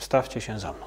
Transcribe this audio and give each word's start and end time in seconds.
wstawcie 0.00 0.40
się 0.40 0.58
za 0.58 0.72
mną. 0.72 0.86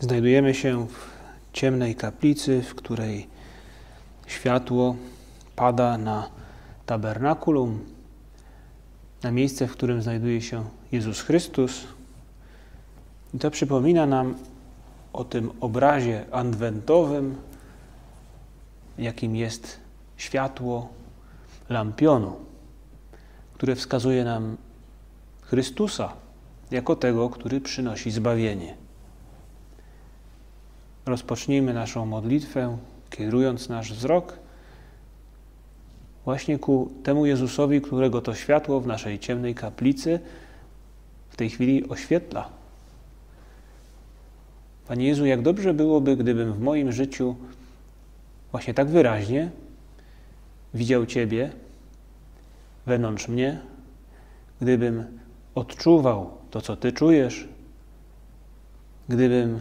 Znajdujemy 0.00 0.54
się 0.54 0.86
w 0.86 1.10
ciemnej 1.52 1.94
kaplicy, 1.94 2.62
w 2.62 2.74
której 2.74 3.28
światło 4.26 4.96
pada 5.56 5.98
na 5.98 6.28
tabernakulum, 6.86 7.84
na 9.22 9.30
miejsce, 9.30 9.66
w 9.66 9.72
którym 9.72 10.02
znajduje 10.02 10.42
się 10.42 10.64
Jezus 10.92 11.20
Chrystus. 11.20 11.86
I 13.34 13.38
to 13.38 13.50
przypomina 13.50 14.06
nam 14.06 14.34
o 15.12 15.24
tym 15.24 15.50
obrazie 15.60 16.24
adwentowym, 16.32 17.36
jakim 18.98 19.36
jest 19.36 19.80
światło 20.16 20.88
lampionu, 21.68 22.36
które 23.54 23.76
wskazuje 23.76 24.24
nam 24.24 24.56
Chrystusa 25.50 26.12
jako 26.70 26.96
tego, 26.96 27.30
który 27.30 27.60
przynosi 27.60 28.10
zbawienie. 28.10 28.74
Rozpocznijmy 31.06 31.74
naszą 31.74 32.06
modlitwę, 32.06 32.78
kierując 33.10 33.68
nasz 33.68 33.92
wzrok 33.92 34.38
właśnie 36.24 36.58
ku 36.58 36.92
temu 37.02 37.26
Jezusowi, 37.26 37.80
którego 37.80 38.20
to 38.20 38.34
światło 38.34 38.80
w 38.80 38.86
naszej 38.86 39.18
ciemnej 39.18 39.54
kaplicy 39.54 40.20
w 41.28 41.36
tej 41.36 41.50
chwili 41.50 41.88
oświetla. 41.88 42.48
Panie 44.88 45.06
Jezu, 45.06 45.26
jak 45.26 45.42
dobrze 45.42 45.74
byłoby, 45.74 46.16
gdybym 46.16 46.52
w 46.52 46.60
moim 46.60 46.92
życiu 46.92 47.36
właśnie 48.50 48.74
tak 48.74 48.88
wyraźnie 48.88 49.50
widział 50.74 51.06
Ciebie 51.06 51.50
wewnątrz 52.86 53.28
mnie, 53.28 53.60
gdybym 54.60 55.17
odczuwał 55.58 56.30
to, 56.50 56.60
co 56.60 56.76
Ty 56.76 56.92
czujesz, 56.92 57.48
gdybym 59.08 59.60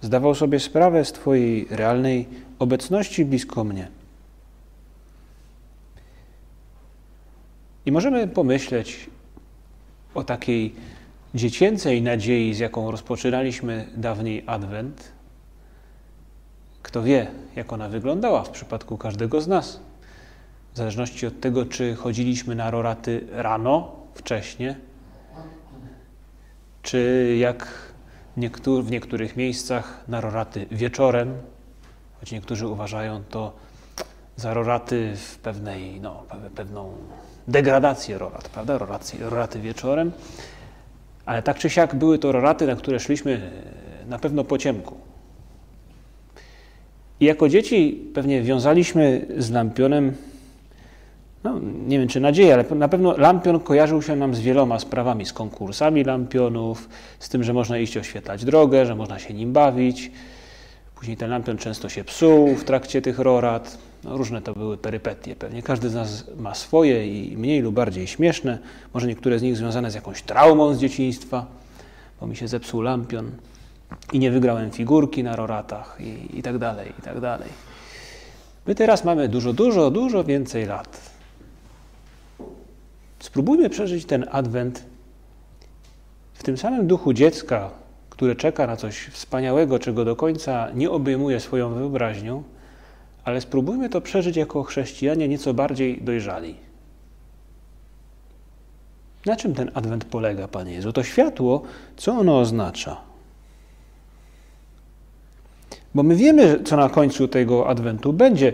zdawał 0.00 0.34
sobie 0.34 0.60
sprawę 0.60 1.04
z 1.04 1.12
Twojej 1.12 1.66
realnej 1.70 2.28
obecności 2.58 3.24
blisko 3.24 3.64
mnie. 3.64 3.88
I 7.86 7.92
możemy 7.92 8.28
pomyśleć 8.28 9.10
o 10.14 10.24
takiej 10.24 10.74
dziecięcej 11.34 12.02
nadziei, 12.02 12.54
z 12.54 12.58
jaką 12.58 12.90
rozpoczynaliśmy 12.90 13.88
dawniej 13.96 14.44
Adwent. 14.46 15.12
Kto 16.82 17.02
wie, 17.02 17.26
jak 17.56 17.72
ona 17.72 17.88
wyglądała 17.88 18.42
w 18.42 18.50
przypadku 18.50 18.98
każdego 18.98 19.40
z 19.40 19.48
nas. 19.48 19.80
W 20.74 20.76
zależności 20.76 21.26
od 21.26 21.40
tego, 21.40 21.66
czy 21.66 21.94
chodziliśmy 21.94 22.54
na 22.54 22.70
roraty 22.70 23.26
rano, 23.32 23.92
wcześnie, 24.14 24.76
czy 26.84 27.34
jak 27.38 27.68
w 28.82 28.90
niektórych 28.90 29.36
miejscach 29.36 30.04
na 30.08 30.20
roraty 30.20 30.66
wieczorem, 30.70 31.34
choć 32.20 32.32
niektórzy 32.32 32.68
uważają 32.68 33.22
to 33.30 33.52
za 34.36 34.54
roraty 34.54 35.12
w 35.16 35.38
pewnej, 35.38 36.00
no, 36.00 36.22
pewną 36.54 36.92
degradację 37.48 38.18
rorat, 38.18 38.48
prawda? 38.48 38.78
Roraty, 38.78 39.16
roraty 39.20 39.60
wieczorem. 39.60 40.12
Ale 41.26 41.42
tak 41.42 41.58
czy 41.58 41.70
siak 41.70 41.94
były 41.94 42.18
to 42.18 42.32
roraty, 42.32 42.66
na 42.66 42.76
które 42.76 43.00
szliśmy 43.00 43.50
e, 44.02 44.06
na 44.06 44.18
pewno 44.18 44.44
po 44.44 44.58
ciemku. 44.58 44.94
I 47.20 47.24
jako 47.24 47.48
dzieci 47.48 48.10
pewnie 48.14 48.42
wiązaliśmy 48.42 49.26
z 49.38 49.50
lampionem, 49.50 50.16
no 51.44 51.60
nie 51.86 51.98
wiem 51.98 52.08
czy 52.08 52.20
nadzieję, 52.20 52.54
ale 52.54 52.64
na 52.74 52.88
pewno 52.88 53.16
lampion 53.16 53.60
kojarzył 53.60 54.02
się 54.02 54.16
nam 54.16 54.34
z 54.34 54.40
wieloma 54.40 54.78
sprawami, 54.78 55.26
z 55.26 55.32
konkursami 55.32 56.04
lampionów, 56.04 56.88
z 57.18 57.28
tym, 57.28 57.44
że 57.44 57.52
można 57.52 57.78
iść 57.78 57.96
oświetlać 57.96 58.44
drogę, 58.44 58.86
że 58.86 58.94
można 58.94 59.18
się 59.18 59.34
nim 59.34 59.52
bawić. 59.52 60.10
Później 60.94 61.16
ten 61.16 61.30
lampion 61.30 61.58
często 61.58 61.88
się 61.88 62.04
psuł 62.04 62.54
w 62.54 62.64
trakcie 62.64 63.02
tych 63.02 63.18
rorat. 63.18 63.78
No, 64.04 64.16
różne 64.16 64.42
to 64.42 64.52
były 64.52 64.76
perypetie. 64.76 65.36
Pewnie 65.36 65.62
każdy 65.62 65.88
z 65.88 65.94
nas 65.94 66.24
ma 66.36 66.54
swoje 66.54 67.24
i 67.24 67.36
mniej 67.36 67.60
lub 67.60 67.74
bardziej 67.74 68.06
śmieszne. 68.06 68.58
Może 68.94 69.06
niektóre 69.06 69.38
z 69.38 69.42
nich 69.42 69.56
związane 69.56 69.90
z 69.90 69.94
jakąś 69.94 70.22
traumą 70.22 70.74
z 70.74 70.78
dzieciństwa, 70.78 71.46
bo 72.20 72.26
mi 72.26 72.36
się 72.36 72.48
zepsuł 72.48 72.80
lampion 72.80 73.30
i 74.12 74.18
nie 74.18 74.30
wygrałem 74.30 74.70
figurki 74.70 75.24
na 75.24 75.36
roratach 75.36 75.98
i, 76.00 76.38
i 76.38 76.42
tak 76.42 76.58
dalej, 76.58 76.92
i 76.98 77.02
tak 77.02 77.20
dalej. 77.20 77.48
My 78.66 78.74
teraz 78.74 79.04
mamy 79.04 79.28
dużo, 79.28 79.52
dużo, 79.52 79.90
dużo 79.90 80.24
więcej 80.24 80.66
lat. 80.66 81.13
Spróbujmy 83.24 83.70
przeżyć 83.70 84.04
ten 84.04 84.26
adwent 84.30 84.84
w 86.34 86.42
tym 86.42 86.58
samym 86.58 86.86
duchu 86.86 87.12
dziecka, 87.12 87.70
które 88.10 88.36
czeka 88.36 88.66
na 88.66 88.76
coś 88.76 89.06
wspaniałego, 89.06 89.78
czego 89.78 90.04
do 90.04 90.16
końca 90.16 90.70
nie 90.74 90.90
obejmuje 90.90 91.40
swoją 91.40 91.74
wyobraźnią, 91.74 92.42
ale 93.24 93.40
spróbujmy 93.40 93.88
to 93.88 94.00
przeżyć 94.00 94.36
jako 94.36 94.62
chrześcijanie 94.62 95.28
nieco 95.28 95.54
bardziej 95.54 96.02
dojrzali. 96.02 96.54
Na 99.26 99.36
czym 99.36 99.54
ten 99.54 99.70
adwent 99.74 100.04
polega, 100.04 100.48
Panie 100.48 100.72
Jezu? 100.72 100.92
To 100.92 101.02
światło, 101.02 101.62
co 101.96 102.12
ono 102.12 102.38
oznacza? 102.38 103.00
Bo 105.94 106.02
my 106.02 106.16
wiemy, 106.16 106.62
co 106.64 106.76
na 106.76 106.88
końcu 106.88 107.28
tego 107.28 107.68
adwentu 107.68 108.12
będzie. 108.12 108.52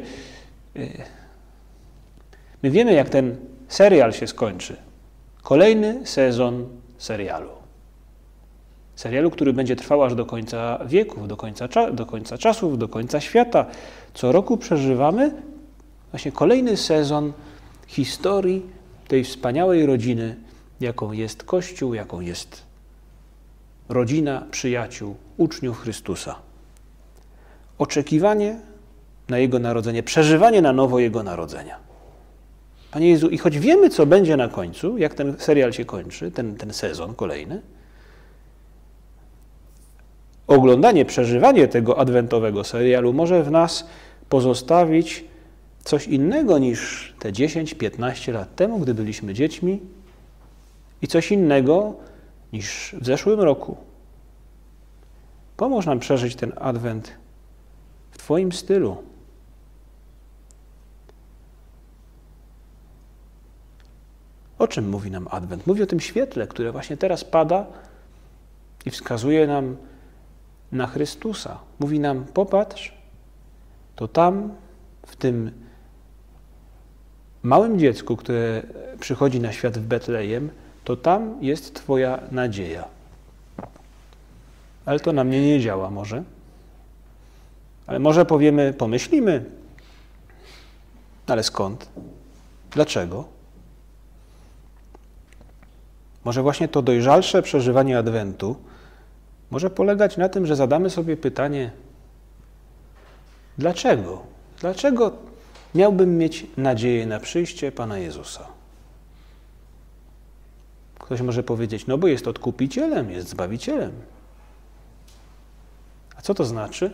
My 2.63 2.71
wiemy, 2.71 2.93
jak 2.93 3.09
ten 3.09 3.37
serial 3.71 4.13
się 4.13 4.27
skończy. 4.27 4.77
Kolejny 5.43 6.07
sezon 6.07 6.69
serialu. 6.99 7.51
Serialu, 8.97 9.31
który 9.31 9.53
będzie 9.53 9.77
trwał 9.77 10.03
aż 10.03 10.15
do 10.15 10.27
końca 10.27 10.79
wieków, 10.87 11.29
do 11.29 11.37
końca, 11.37 11.69
do 11.93 12.07
końca 12.07 12.39
czasów, 12.39 12.79
do 12.79 12.89
końca 12.89 13.21
świata. 13.21 13.67
Co 14.15 14.33
roku 14.33 14.57
przeżywamy 14.57 15.43
właśnie 16.11 16.33
kolejny 16.33 16.77
sezon 16.77 17.33
historii 17.87 18.63
tej 19.09 19.25
wspaniałej 19.25 19.87
rodziny, 19.87 20.37
jaką 20.81 21.13
jest 21.13 21.45
Kościół, 21.45 21.95
jaką 21.95 22.21
jest 22.21 22.63
rodzina 23.89 24.47
przyjaciół, 24.51 25.17
uczniów 25.37 25.81
Chrystusa. 25.81 26.35
Oczekiwanie 27.79 28.61
na 29.29 29.39
Jego 29.39 29.59
narodzenie, 29.59 30.03
przeżywanie 30.03 30.63
na 30.63 30.73
nowo 30.73 30.99
Jego 30.99 31.23
narodzenia. 31.23 31.90
Panie 32.91 33.11
Jezu, 33.11 33.29
i 33.29 33.39
choć 33.39 33.59
wiemy, 33.59 33.91
co 33.91 34.07
będzie 34.07 34.37
na 34.37 34.49
końcu, 34.49 34.99
jak 34.99 35.15
ten 35.15 35.37
serial 35.39 35.73
się 35.73 35.85
kończy, 35.85 36.31
ten, 36.31 36.57
ten 36.57 36.73
sezon 36.73 37.15
kolejny, 37.15 37.63
oglądanie, 40.47 41.05
przeżywanie 41.05 41.69
tego 41.69 41.99
adwentowego 41.99 42.65
serialu 42.65 43.13
może 43.13 43.43
w 43.43 43.51
nas 43.51 43.87
pozostawić 44.29 45.25
coś 45.85 46.07
innego 46.07 46.59
niż 46.59 47.13
te 47.19 47.33
10-15 47.33 48.33
lat 48.33 48.57
temu, 48.57 48.79
gdy 48.79 48.95
byliśmy 48.95 49.35
dziećmi, 49.35 49.81
i 51.03 51.09
coś 51.09 51.33
innego 51.33 51.95
niż 52.53 52.95
w 53.01 53.07
zeszłym 53.07 53.41
roku. 53.41 53.77
Pomóż 55.57 55.87
nam 55.87 55.99
przeżyć 55.99 56.37
ten 56.37 56.53
adwent 56.57 57.13
w 58.11 58.19
Twoim 58.19 58.53
stylu. 58.53 58.97
O 64.61 64.69
czym 64.69 64.89
mówi 64.89 65.11
nam 65.11 65.29
adwent? 65.31 65.67
Mówi 65.67 65.83
o 65.83 65.87
tym 65.87 66.01
świetle, 66.01 66.47
które 66.47 66.73
właśnie 66.73 66.97
teraz 66.97 67.25
pada 67.25 67.67
i 68.87 68.91
wskazuje 68.91 69.47
nam 69.47 69.77
na 70.73 70.87
Chrystusa. 70.87 71.59
Mówi 71.79 72.01
nam: 72.01 72.25
popatrz, 72.25 72.95
to 73.97 74.09
tam, 74.09 74.55
w 75.07 75.17
tym 75.17 75.51
małym 77.43 77.79
dziecku, 77.79 78.17
które 78.17 78.63
przychodzi 79.01 79.41
na 79.41 79.53
świat 79.53 79.79
w 79.79 79.83
Betlejem, 79.83 80.51
to 80.85 80.97
tam 80.97 81.39
jest 81.41 81.75
Twoja 81.75 82.21
nadzieja. 82.31 82.85
Ale 84.87 85.01
to 85.01 85.13
na 85.13 85.25
mnie 85.25 85.47
nie 85.47 85.61
działa, 85.61 85.91
może. 85.91 86.23
Ale 87.87 87.99
może 87.99 88.25
powiemy, 88.25 88.73
pomyślimy, 88.73 89.45
ale 91.27 91.43
skąd? 91.43 91.89
Dlaczego? 92.71 93.40
Może 96.25 96.43
właśnie 96.43 96.69
to 96.69 96.83
dojrzalsze 96.83 97.43
przeżywanie 97.43 97.99
Adwentu 97.99 98.57
może 99.51 99.71
polegać 99.71 100.17
na 100.17 100.29
tym, 100.29 100.47
że 100.47 100.57
zadamy 100.57 100.91
sobie 100.91 101.17
pytanie, 101.17 101.71
dlaczego? 103.59 104.23
Dlaczego 104.61 105.13
miałbym 105.75 106.19
mieć 106.19 106.47
nadzieję 106.57 107.07
na 107.07 107.21
przyjście 107.21 107.73
Pana 107.73 107.99
Jezusa? 107.99 108.47
Ktoś 110.99 111.21
może 111.21 111.43
powiedzieć, 111.43 111.87
no 111.87 111.99
bo 111.99 112.07
jest 112.07 112.29
odkupicielem, 112.29 113.11
jest 113.11 113.29
zbawicielem. 113.29 113.93
A 116.17 116.23
co 116.23 116.35
to 116.35 116.45
znaczy? 116.45 116.93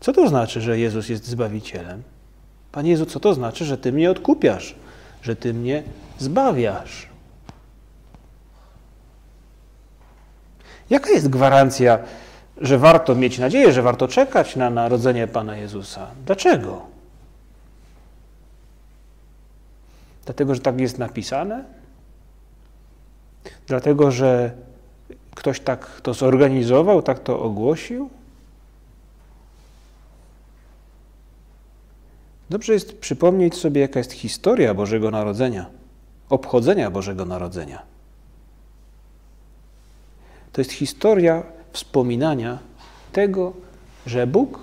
Co 0.00 0.12
to 0.12 0.28
znaczy, 0.28 0.60
że 0.60 0.78
Jezus 0.78 1.08
jest 1.08 1.26
zbawicielem? 1.26 2.02
Panie 2.72 2.90
Jezu, 2.90 3.06
co 3.06 3.20
to 3.20 3.34
znaczy, 3.34 3.64
że 3.64 3.78
Ty 3.78 3.92
mnie 3.92 4.10
odkupiasz, 4.10 4.74
że 5.22 5.36
Ty 5.36 5.54
mnie 5.54 5.82
zbawiasz? 6.18 7.09
Jaka 10.90 11.10
jest 11.10 11.28
gwarancja, 11.28 11.98
że 12.56 12.78
warto 12.78 13.14
mieć 13.14 13.38
nadzieję, 13.38 13.72
że 13.72 13.82
warto 13.82 14.08
czekać 14.08 14.56
na 14.56 14.70
narodzenie 14.70 15.26
Pana 15.26 15.56
Jezusa? 15.56 16.06
Dlaczego? 16.26 16.82
Dlatego, 20.24 20.54
że 20.54 20.60
tak 20.60 20.80
jest 20.80 20.98
napisane? 20.98 21.64
Dlatego, 23.66 24.10
że 24.10 24.50
ktoś 25.34 25.60
tak 25.60 26.00
to 26.00 26.14
zorganizował, 26.14 27.02
tak 27.02 27.18
to 27.18 27.42
ogłosił? 27.42 28.10
Dobrze 32.50 32.72
jest 32.72 32.98
przypomnieć 32.98 33.56
sobie, 33.56 33.80
jaka 33.80 33.98
jest 33.98 34.12
historia 34.12 34.74
Bożego 34.74 35.10
Narodzenia, 35.10 35.66
obchodzenia 36.28 36.90
Bożego 36.90 37.24
Narodzenia. 37.24 37.89
To 40.52 40.60
jest 40.60 40.72
historia 40.72 41.42
wspominania 41.72 42.58
tego, 43.12 43.52
że 44.06 44.26
Bóg 44.26 44.58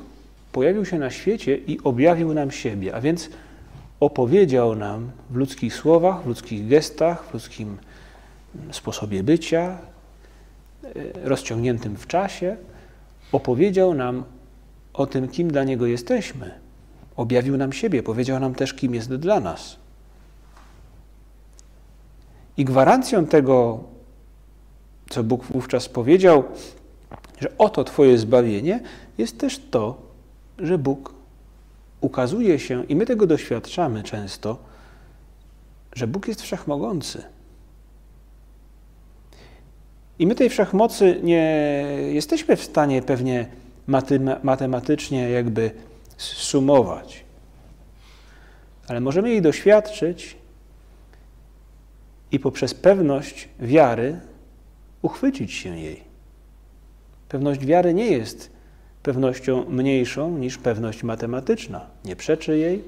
pojawił 0.52 0.86
się 0.86 1.00
na 1.00 1.10
świecie 1.10 1.58
i 1.58 1.80
objawił 1.84 2.34
nam 2.34 2.52
siebie, 2.52 2.96
a 2.96 3.02
więc 3.02 3.30
opowiedział 4.00 4.76
nam 4.76 5.12
w 5.30 5.36
ludzkich 5.36 5.76
słowach, 5.76 6.24
w 6.24 6.28
ludzkich 6.28 6.68
gestach, 6.68 7.26
w 7.26 7.34
ludzkim 7.34 7.78
sposobie 8.72 9.24
bycia, 9.24 9.78
e, 10.84 10.90
rozciągniętym 11.24 11.96
w 11.96 12.08
czasie, 12.08 12.58
opowiedział 13.32 13.94
nam 13.94 14.24
o 14.94 15.08
tym, 15.08 15.28
kim 15.28 15.52
dla 15.52 15.64
Niego 15.64 15.86
jesteśmy. 15.86 16.52
Objawił 17.16 17.58
nam 17.58 17.74
siebie, 17.74 18.04
powiedział 18.04 18.40
nam 18.40 18.56
też, 18.56 18.74
kim 18.74 18.96
jest 18.96 19.16
dla 19.16 19.40
nas. 19.40 19.78
I 22.58 22.66
gwarancją 22.66 23.26
tego, 23.26 23.84
co 25.10 25.24
Bóg 25.24 25.46
wówczas 25.46 25.90
powiedział, 25.90 26.44
że 27.40 27.58
oto 27.58 27.84
Twoje 27.84 28.18
zbawienie, 28.18 28.80
jest 29.18 29.38
też 29.38 29.62
to, 29.72 30.02
że 30.60 30.78
Bóg 30.78 31.14
ukazuje 32.02 32.60
się, 32.60 32.86
i 32.86 32.96
my 32.96 33.06
tego 33.06 33.28
doświadczamy 33.28 34.04
często, 34.04 34.58
że 35.94 36.08
Bóg 36.08 36.28
jest 36.28 36.42
wszechmogący. 36.42 37.24
I 40.20 40.28
my 40.28 40.36
tej 40.36 40.50
wszechmocy 40.50 41.20
nie 41.24 41.86
jesteśmy 42.14 42.56
w 42.56 42.64
stanie 42.64 43.02
pewnie 43.02 43.48
matematycznie 44.44 45.30
jakby 45.30 45.72
sumować, 46.18 47.24
ale 48.88 49.00
możemy 49.00 49.30
jej 49.30 49.42
doświadczyć 49.42 50.38
i 52.32 52.40
poprzez 52.40 52.74
pewność 52.74 53.50
wiary 53.60 54.20
uchwycić 55.08 55.54
się 55.54 55.80
jej. 55.80 56.04
Pewność 57.30 57.66
wiary 57.66 57.94
nie 57.94 58.08
jest 58.08 58.52
pewnością 59.04 59.66
mniejszą 59.70 60.38
niż 60.38 60.58
pewność 60.58 61.04
matematyczna. 61.04 61.88
Nie 62.06 62.16
przeczy 62.16 62.58
jej, 62.58 62.84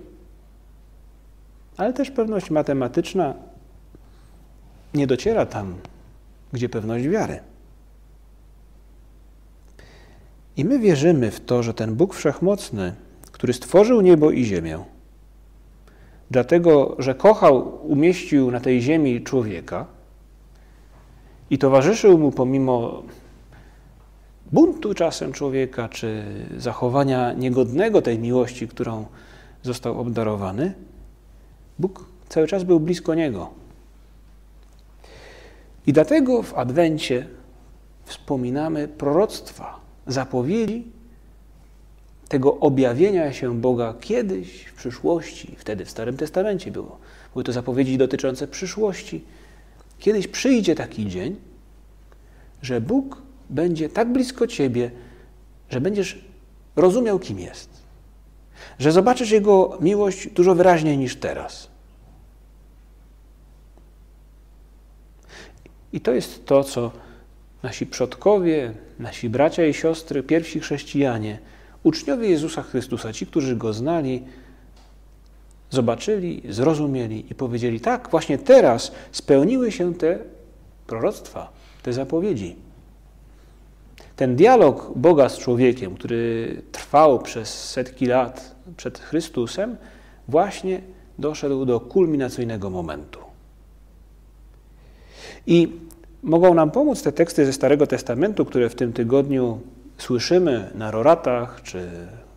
ale 1.77 1.93
też 1.93 2.11
pewność 2.11 2.49
matematyczna 2.49 3.33
nie 4.93 5.07
dociera 5.07 5.45
tam, 5.45 5.75
gdzie 6.53 6.69
pewność 6.69 7.07
wiary. 7.07 7.39
I 10.57 10.65
my 10.65 10.79
wierzymy 10.79 11.31
w 11.31 11.39
to, 11.39 11.63
że 11.63 11.73
ten 11.73 11.95
Bóg 11.95 12.13
Wszechmocny, 12.13 12.95
który 13.31 13.53
stworzył 13.53 14.01
niebo 14.01 14.31
i 14.31 14.43
ziemię, 14.43 14.79
dlatego, 16.31 16.95
że 16.99 17.15
kochał, 17.15 17.85
umieścił 17.87 18.51
na 18.51 18.59
tej 18.59 18.81
ziemi 18.81 19.23
człowieka 19.23 19.98
i 21.49 21.57
towarzyszył 21.57 22.17
mu 22.17 22.31
pomimo 22.31 23.03
buntu 24.51 24.93
czasem 24.93 25.31
człowieka, 25.31 25.89
czy 25.89 26.23
zachowania 26.57 27.33
niegodnego 27.33 28.01
tej 28.01 28.19
miłości, 28.19 28.67
którą 28.67 29.05
został 29.63 29.99
obdarowany, 30.01 30.73
Bóg 31.79 32.05
cały 32.29 32.47
czas 32.47 32.63
był 32.63 32.79
blisko 32.79 33.15
niego. 33.15 33.49
I 35.87 35.93
dlatego 35.93 36.43
w 36.43 36.53
Adwencie 36.53 37.27
wspominamy 38.05 38.87
proroctwa, 38.87 39.79
zapowiedzi 40.07 40.91
tego 42.27 42.59
objawienia 42.59 43.33
się 43.33 43.61
Boga 43.61 43.93
kiedyś 44.01 44.65
w 44.65 44.73
przyszłości. 44.73 45.55
Wtedy 45.57 45.85
w 45.85 45.89
Starym 45.89 46.17
Testamencie 46.17 46.71
było. 46.71 46.97
Były 47.33 47.43
to 47.43 47.51
zapowiedzi 47.51 47.97
dotyczące 47.97 48.47
przyszłości. 48.47 49.23
Kiedyś 49.99 50.27
przyjdzie 50.27 50.75
taki 50.75 51.07
dzień, 51.07 51.35
że 52.61 52.81
Bóg 52.81 53.21
będzie 53.49 53.89
tak 53.89 54.11
blisko 54.11 54.47
Ciebie, 54.47 54.91
że 55.69 55.81
będziesz 55.81 56.25
rozumiał, 56.75 57.19
kim 57.19 57.39
jest. 57.39 57.69
Że 58.79 58.91
zobaczysz 58.91 59.31
Jego 59.31 59.77
miłość 59.81 60.27
dużo 60.27 60.55
wyraźniej 60.55 60.97
niż 60.97 61.15
teraz. 61.15 61.69
I 65.93 66.01
to 66.01 66.11
jest 66.11 66.45
to, 66.45 66.63
co 66.63 66.91
nasi 67.63 67.85
przodkowie, 67.85 68.73
nasi 68.99 69.29
bracia 69.29 69.65
i 69.65 69.73
siostry, 69.73 70.23
pierwsi 70.23 70.59
chrześcijanie, 70.59 71.39
uczniowie 71.83 72.29
Jezusa 72.29 72.61
Chrystusa, 72.61 73.13
ci, 73.13 73.27
którzy 73.27 73.55
Go 73.55 73.73
znali, 73.73 74.23
zobaczyli, 75.69 76.41
zrozumieli 76.49 77.31
i 77.31 77.35
powiedzieli: 77.35 77.79
Tak, 77.79 78.07
właśnie 78.11 78.37
teraz 78.37 78.91
spełniły 79.11 79.71
się 79.71 79.93
te 79.93 80.19
proroctwa, 80.87 81.51
te 81.83 81.93
zapowiedzi. 81.93 82.55
Ten 84.15 84.35
dialog 84.35 84.91
Boga 84.95 85.29
z 85.29 85.37
człowiekiem, 85.37 85.95
który 85.95 86.61
trwał 86.71 87.19
przez 87.19 87.69
setki 87.69 88.05
lat 88.05 88.55
przed 88.77 88.99
Chrystusem, 88.99 89.77
właśnie 90.27 90.81
doszedł 91.19 91.65
do 91.65 91.79
kulminacyjnego 91.79 92.69
momentu. 92.69 93.19
I 95.47 95.79
mogą 96.23 96.53
nam 96.53 96.71
pomóc 96.71 97.03
te 97.03 97.11
teksty 97.11 97.45
ze 97.45 97.53
Starego 97.53 97.87
Testamentu, 97.87 98.45
które 98.45 98.69
w 98.69 98.75
tym 98.75 98.93
tygodniu 98.93 99.59
słyszymy 99.97 100.71
na 100.75 100.91
roratach, 100.91 101.61
czy 101.63 101.89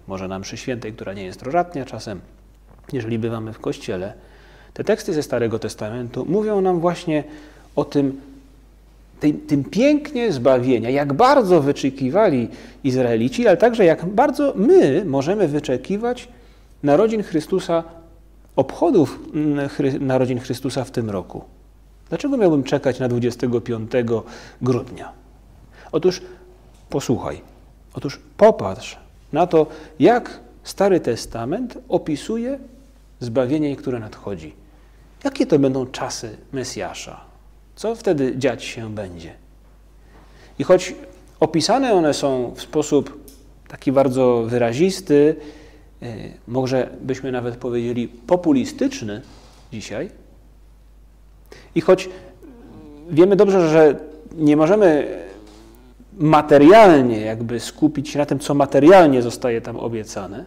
może 0.07 0.29
na 0.29 0.39
mszy 0.39 0.57
świętej, 0.57 0.93
która 0.93 1.13
nie 1.13 1.25
jest 1.25 1.43
roratnia 1.43 1.85
czasem, 1.85 2.21
jeżeli 2.93 3.19
bywamy 3.19 3.53
w 3.53 3.59
kościele. 3.59 4.13
Te 4.75 4.85
teksty 4.85 5.13
ze 5.13 5.23
Starego 5.23 5.59
Testamentu 5.59 6.27
mówią 6.29 6.61
nam 6.61 6.81
właśnie 6.81 7.25
o 7.77 7.85
tym, 7.85 8.21
tym, 9.21 9.41
tym 9.41 9.65
pięknie 9.65 10.33
zbawienia, 10.33 10.91
jak 10.91 11.13
bardzo 11.13 11.61
wyczekiwali 11.61 12.49
Izraelici, 12.85 13.49
ale 13.49 13.57
także 13.57 13.85
jak 13.85 14.07
bardzo 14.07 14.53
my 14.57 15.05
możemy 15.05 15.49
wyczekiwać 15.49 16.29
narodzin 16.83 17.23
Chrystusa, 17.23 17.85
obchodów 18.57 19.19
mm, 19.35 19.69
narodzin 20.01 20.41
Chrystusa 20.41 20.85
w 20.85 20.91
tym 20.91 21.11
roku. 21.11 21.45
Dlaczego 22.09 22.37
miałbym 22.37 22.63
czekać 22.63 22.99
na 22.99 23.09
25 23.09 23.93
grudnia? 24.63 25.13
Otóż 25.93 26.23
posłuchaj, 26.91 27.41
otóż 27.95 28.21
popatrz 28.37 28.97
na 29.33 29.47
to, 29.47 29.67
jak 29.99 30.41
Stary 30.65 31.01
Testament 31.01 31.79
opisuje 31.89 32.59
zbawienie, 33.21 33.77
które 33.77 33.99
nadchodzi. 33.99 34.55
Jakie 35.25 35.47
to 35.47 35.59
będą 35.59 35.87
czasy 35.87 36.37
Mesjasza? 36.53 37.21
Co 37.77 37.95
wtedy 37.95 38.39
dziać 38.39 38.65
się 38.65 38.95
będzie? 38.95 39.35
I 40.59 40.65
choć 40.65 40.95
opisane 41.41 41.93
one 41.93 42.15
są 42.15 42.55
w 42.57 42.63
sposób 42.63 43.21
taki 43.69 43.93
bardzo 43.93 44.43
wyrazisty, 44.47 45.37
e, 46.03 46.07
może 46.49 46.91
byśmy 47.01 47.33
nawet 47.33 47.57
powiedzieli 47.57 48.09
populistyczny 48.09 49.23
dzisiaj, 49.73 50.11
i 51.75 51.81
choć 51.81 52.09
wiemy 53.11 53.37
dobrze, 53.37 53.69
że 53.69 53.97
nie 54.37 54.57
możemy 54.57 55.19
materialnie 56.19 57.21
jakby 57.21 57.61
skupić 57.61 58.09
się 58.09 58.19
na 58.19 58.27
tym, 58.27 58.39
co 58.39 58.55
materialnie 58.55 59.23
zostaje 59.23 59.61
tam 59.61 59.77
obiecane, 59.77 60.45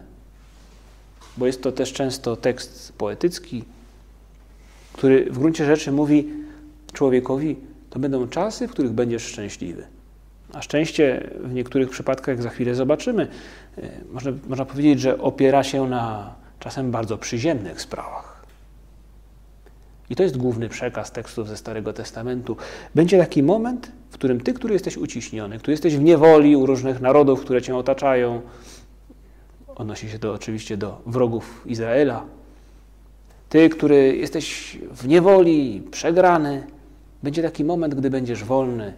bo 1.36 1.46
jest 1.46 1.62
to 1.62 1.72
też 1.72 1.92
często 1.92 2.36
tekst 2.36 2.92
poetycki, 2.98 3.64
który 4.92 5.30
w 5.30 5.38
gruncie 5.38 5.64
rzeczy 5.64 5.92
mówi 5.92 6.28
człowiekowi: 6.92 7.56
to 7.90 7.98
będą 7.98 8.28
czasy, 8.28 8.68
w 8.68 8.70
których 8.70 8.92
będziesz 8.92 9.22
szczęśliwy. 9.22 9.86
A 10.52 10.62
szczęście 10.62 11.30
w 11.40 11.54
niektórych 11.54 11.90
przypadkach, 11.90 12.42
za 12.42 12.50
chwilę 12.50 12.74
zobaczymy, 12.74 13.28
e, 13.78 13.88
można, 14.12 14.32
można 14.48 14.64
powiedzieć, 14.64 15.00
że 15.00 15.18
opiera 15.18 15.62
się 15.64 15.88
na 15.88 16.34
czasem 16.60 16.90
bardzo 16.90 17.18
przyziemnych 17.18 17.80
sprawach. 17.80 18.35
I 20.10 20.16
to 20.16 20.22
jest 20.22 20.36
główny 20.36 20.68
przekaz 20.68 21.12
tekstów 21.12 21.48
ze 21.48 21.56
Starego 21.56 21.92
Testamentu. 21.92 22.56
Będzie 22.94 23.18
taki 23.18 23.42
moment, 23.42 23.92
w 24.10 24.14
którym 24.14 24.40
ty, 24.40 24.52
który 24.52 24.74
jesteś 24.74 24.96
uciśniony, 24.96 25.58
który 25.58 25.72
jesteś 25.72 25.96
w 25.96 26.02
niewoli 26.02 26.56
u 26.56 26.66
różnych 26.66 27.00
narodów, 27.00 27.40
które 27.40 27.62
cię 27.62 27.76
otaczają, 27.76 28.40
odnosi 29.76 30.10
się 30.10 30.18
to 30.18 30.32
oczywiście 30.32 30.76
do 30.76 31.00
wrogów 31.06 31.62
Izraela, 31.66 32.24
ty, 33.48 33.68
który 33.68 34.16
jesteś 34.16 34.78
w 34.92 35.08
niewoli, 35.08 35.82
przegrany, 35.90 36.66
będzie 37.22 37.42
taki 37.42 37.64
moment, 37.64 37.94
gdy 37.94 38.10
będziesz 38.10 38.44
wolny, 38.44 38.94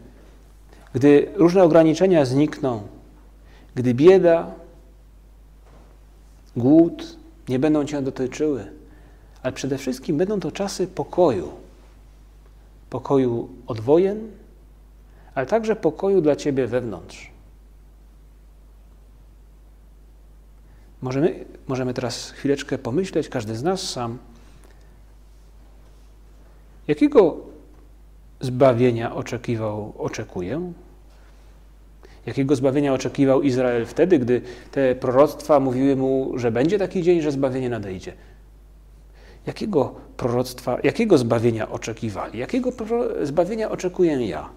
gdy 0.93 1.29
różne 1.35 1.63
ograniczenia 1.63 2.25
znikną, 2.25 2.83
gdy 3.75 3.95
bieda, 3.95 4.51
głód 6.57 7.17
nie 7.49 7.59
będą 7.59 7.85
cię 7.85 8.03
dotyczyły, 8.03 8.78
ale 9.49 9.53
przede 9.53 9.79
wszystkim 9.79 10.17
będą 10.17 10.41
to 10.41 10.53
czasy 10.53 10.87
pokoju. 10.87 11.53
Pokoju 12.91 13.49
od 13.67 13.81
wojen, 13.81 14.31
ale 15.35 15.47
także 15.47 15.77
pokoju 15.77 16.21
dla 16.21 16.37
ciebie 16.37 16.67
wewnątrz. 16.67 17.31
Możemy, 21.03 21.45
możemy 21.69 21.95
teraz 21.95 22.31
chwileczkę 22.31 22.79
pomyśleć, 22.79 23.29
każdy 23.29 23.57
z 23.57 23.63
nas 23.63 23.91
sam, 23.91 24.19
jakiego 26.89 27.37
zbawienia 28.41 29.15
oczekiwał, 29.15 29.95
oczekuje? 29.99 30.73
Jakiego 32.27 32.57
zbawienia 32.57 32.95
oczekiwał 32.95 33.43
Izrael 33.43 33.87
wtedy, 33.87 34.19
gdy 34.19 34.43
te 34.73 34.95
proroctwa 34.95 35.61
mówiły 35.61 35.97
mu, 35.97 36.33
że 36.39 36.51
będzie 36.51 36.79
taki 36.79 37.03
dzień, 37.03 37.23
że 37.23 37.33
zbawienie 37.33 37.71
nadejdzie? 37.71 38.13
Jakiego 39.49 39.95
proroctwa, 40.17 40.79
jakiego 40.83 41.19
zbawienia 41.19 41.71
oczekiwali? 41.71 42.39
Jakiego 42.39 42.73
zbawienia 43.23 43.71
oczekuję 43.71 44.27
ja? 44.27 44.49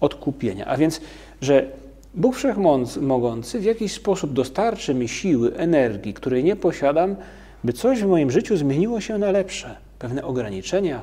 Odkupienia. 0.00 0.66
A 0.66 0.76
więc, 0.76 1.00
że 1.40 1.66
Bóg 2.14 2.36
Wszechmogący 2.36 3.60
w 3.60 3.64
jakiś 3.64 3.92
sposób 3.92 4.32
dostarczy 4.32 4.94
mi 4.94 5.08
siły, 5.08 5.56
energii, 5.56 6.14
której 6.14 6.44
nie 6.44 6.56
posiadam, 6.56 7.16
by 7.64 7.72
coś 7.72 8.02
w 8.02 8.06
moim 8.06 8.30
życiu 8.30 8.56
zmieniło 8.56 9.00
się 9.00 9.18
na 9.18 9.30
lepsze. 9.30 9.76
Pewne 9.98 10.24
ograniczenia, 10.24 11.02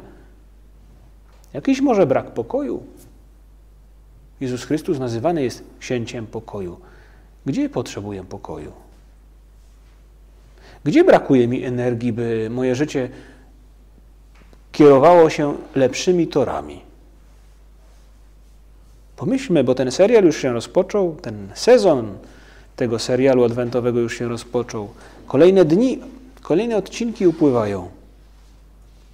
jakiś 1.54 1.82
może 1.82 2.06
brak 2.06 2.32
pokoju. 2.32 2.84
Jezus 4.42 4.64
Chrystus 4.64 5.00
nazywany 5.00 5.44
jest 5.44 5.64
księciem 5.80 6.28
pokoju. 6.28 6.78
Gdzie 7.46 7.70
potrzebuję 7.70 8.24
pokoju? 8.24 8.72
Gdzie 10.84 11.04
brakuje 11.04 11.48
mi 11.48 11.64
energii, 11.64 12.14
by 12.14 12.48
moje 12.52 12.76
życie 12.76 13.10
kierowało 14.72 15.30
się 15.30 15.56
lepszymi 15.76 16.28
torami? 16.28 16.82
Pomyślmy, 19.16 19.64
bo 19.64 19.76
ten 19.76 19.92
serial 19.92 20.24
już 20.24 20.38
się 20.38 20.54
rozpoczął, 20.54 21.16
ten 21.16 21.50
sezon 21.54 22.18
tego 22.76 23.00
serialu 23.00 23.44
adwentowego 23.44 24.00
już 24.00 24.18
się 24.18 24.28
rozpoczął. 24.28 24.90
Kolejne 25.28 25.66
dni, 25.66 26.00
kolejne 26.42 26.78
odcinki 26.78 27.28
upływają. 27.28 27.90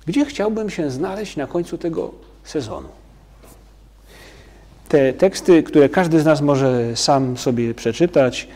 Gdzie 0.05 0.25
chciałbym 0.25 0.69
się 0.69 0.91
znaleźć 0.91 1.35
na 1.35 1.47
końcu 1.47 1.77
tego 1.77 2.11
sezonu? 2.43 2.87
Te 4.87 5.13
teksty, 5.13 5.63
które 5.63 5.89
każdy 5.89 6.19
z 6.19 6.25
nas 6.25 6.41
może 6.41 6.95
sam 6.95 7.37
sobie 7.37 7.73
przeczytać, 7.73 8.47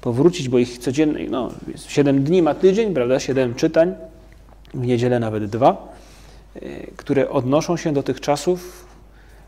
powrócić, 0.00 0.48
bo 0.48 0.58
ich 0.58 0.78
codziennie, 0.78 1.26
no, 1.30 1.50
7 1.88 2.24
dni 2.24 2.42
ma 2.42 2.54
tydzień, 2.54 2.94
prawda, 2.94 3.20
7 3.20 3.54
czytań, 3.54 3.94
w 4.74 4.86
niedzielę 4.86 5.20
nawet 5.20 5.44
dwa, 5.44 5.92
e, 6.54 6.60
które 6.96 7.30
odnoszą 7.30 7.76
się 7.76 7.92
do 7.92 8.02
tych 8.02 8.20
czasów, 8.20 8.86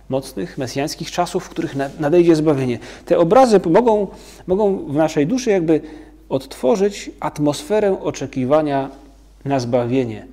mocnych, 0.08 0.58
mesjańskich 0.58 1.10
czasów, 1.10 1.44
w 1.44 1.48
których 1.48 1.76
nadejdzie 2.00 2.36
zbawienie. 2.36 2.78
Te 3.06 3.18
obrazy 3.18 3.60
mogą, 3.70 4.06
mogą 4.46 4.78
w 4.78 4.94
naszej 4.94 5.26
duszy 5.26 5.50
jakby 5.50 5.80
odtworzyć 6.28 7.10
atmosferę 7.20 8.00
oczekiwania 8.00 8.90
na 9.44 9.60
zbawienie. 9.60 10.26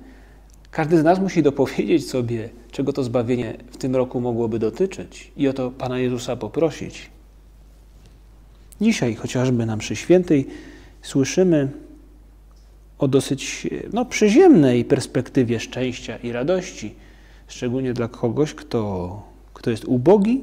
Każdy 0.70 0.98
z 0.98 1.04
nas 1.04 1.20
musi 1.20 1.42
dopowiedzieć 1.42 2.08
sobie, 2.08 2.48
czego 2.70 2.92
to 2.92 3.02
zbawienie 3.02 3.56
w 3.70 3.76
tym 3.76 3.96
roku 3.96 4.20
mogłoby 4.20 4.58
dotyczyć 4.58 5.32
i 5.36 5.48
o 5.48 5.52
to 5.52 5.70
Pana 5.70 5.98
Jezusa 5.98 6.36
poprosić. 6.36 7.10
Dzisiaj 8.80 9.14
chociażby 9.14 9.66
na 9.66 9.76
mszy 9.76 9.96
świętej 9.96 10.46
słyszymy 11.02 11.68
o 12.98 13.08
dosyć 13.08 13.68
no, 13.92 14.04
przyziemnej 14.04 14.84
perspektywie 14.84 15.60
szczęścia 15.60 16.16
i 16.16 16.32
radości, 16.32 16.94
szczególnie 17.48 17.94
dla 17.94 18.08
kogoś, 18.08 18.54
kto, 18.54 19.22
kto 19.54 19.70
jest 19.70 19.84
ubogi 19.84 20.40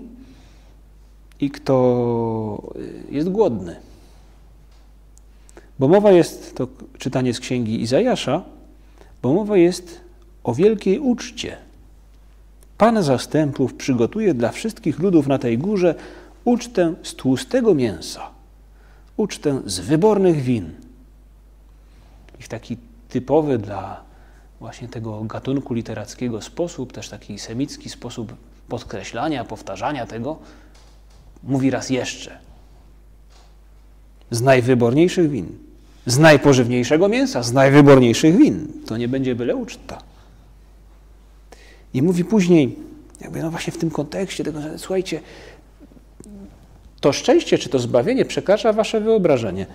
i 1.40 1.52
kto 1.52 2.74
jest 3.12 3.30
głodny. 3.30 3.76
Bo 5.80 5.88
mowa 5.88 6.12
jest, 6.12 6.56
to 6.56 6.68
czytanie 6.98 7.34
z 7.34 7.40
księgi 7.40 7.82
Izajasza, 7.82 8.44
bo 9.22 9.34
mowa 9.34 9.58
jest 9.58 10.02
o 10.44 10.54
wielkiej 10.54 11.00
uczcie. 11.00 11.58
Pan 12.78 13.04
zastępów 13.04 13.74
przygotuje 13.74 14.34
dla 14.34 14.52
wszystkich 14.52 15.00
ludów 15.00 15.28
na 15.28 15.38
tej 15.38 15.58
górze 15.58 15.96
ucztę 16.48 16.94
z 17.04 17.16
tłustego 17.16 17.76
mięsa, 17.76 18.30
ucztę 19.18 19.62
z 19.66 19.80
wybornych 19.80 20.42
win. 20.42 20.72
I 22.40 22.44
w 22.44 22.48
taki 22.48 22.78
typowy 23.10 23.58
dla 23.58 24.02
właśnie 24.60 24.88
tego 24.88 25.24
gatunku 25.24 25.74
literackiego 25.74 26.42
sposób, 26.42 26.94
też 26.94 27.10
taki 27.10 27.40
semicki 27.40 27.90
sposób 27.90 28.34
podkreślania, 28.70 29.44
powtarzania 29.44 30.06
tego, 30.06 30.38
mówi 31.44 31.70
raz 31.70 31.90
jeszcze. 31.90 32.38
Z 34.32 34.42
najwyborniejszych 34.42 35.30
win, 35.30 35.48
z 36.06 36.18
najpożywniejszego 36.18 37.10
mięsa, 37.10 37.44
z 37.44 37.54
najwyborniejszych 37.54 38.38
win. 38.38 38.68
To 38.86 38.98
nie 38.98 39.08
będzie 39.08 39.36
byle 39.36 39.56
uczta. 39.56 40.02
I 41.94 42.02
mówi 42.02 42.26
później, 42.26 42.76
jakby 43.22 43.42
no 43.42 43.52
właśnie 43.52 43.74
w 43.74 43.78
tym 43.78 43.92
kontekście 43.92 44.44
tego, 44.44 44.62
że 44.62 44.80
słuchajcie, 44.80 45.22
to 47.08 47.14
szczęście 47.14 47.58
czy 47.58 47.70
to 47.70 47.80
zbawienie 47.80 48.26
przekracza 48.26 48.74
wasze 48.74 49.02
wyobrażenie. 49.02 49.66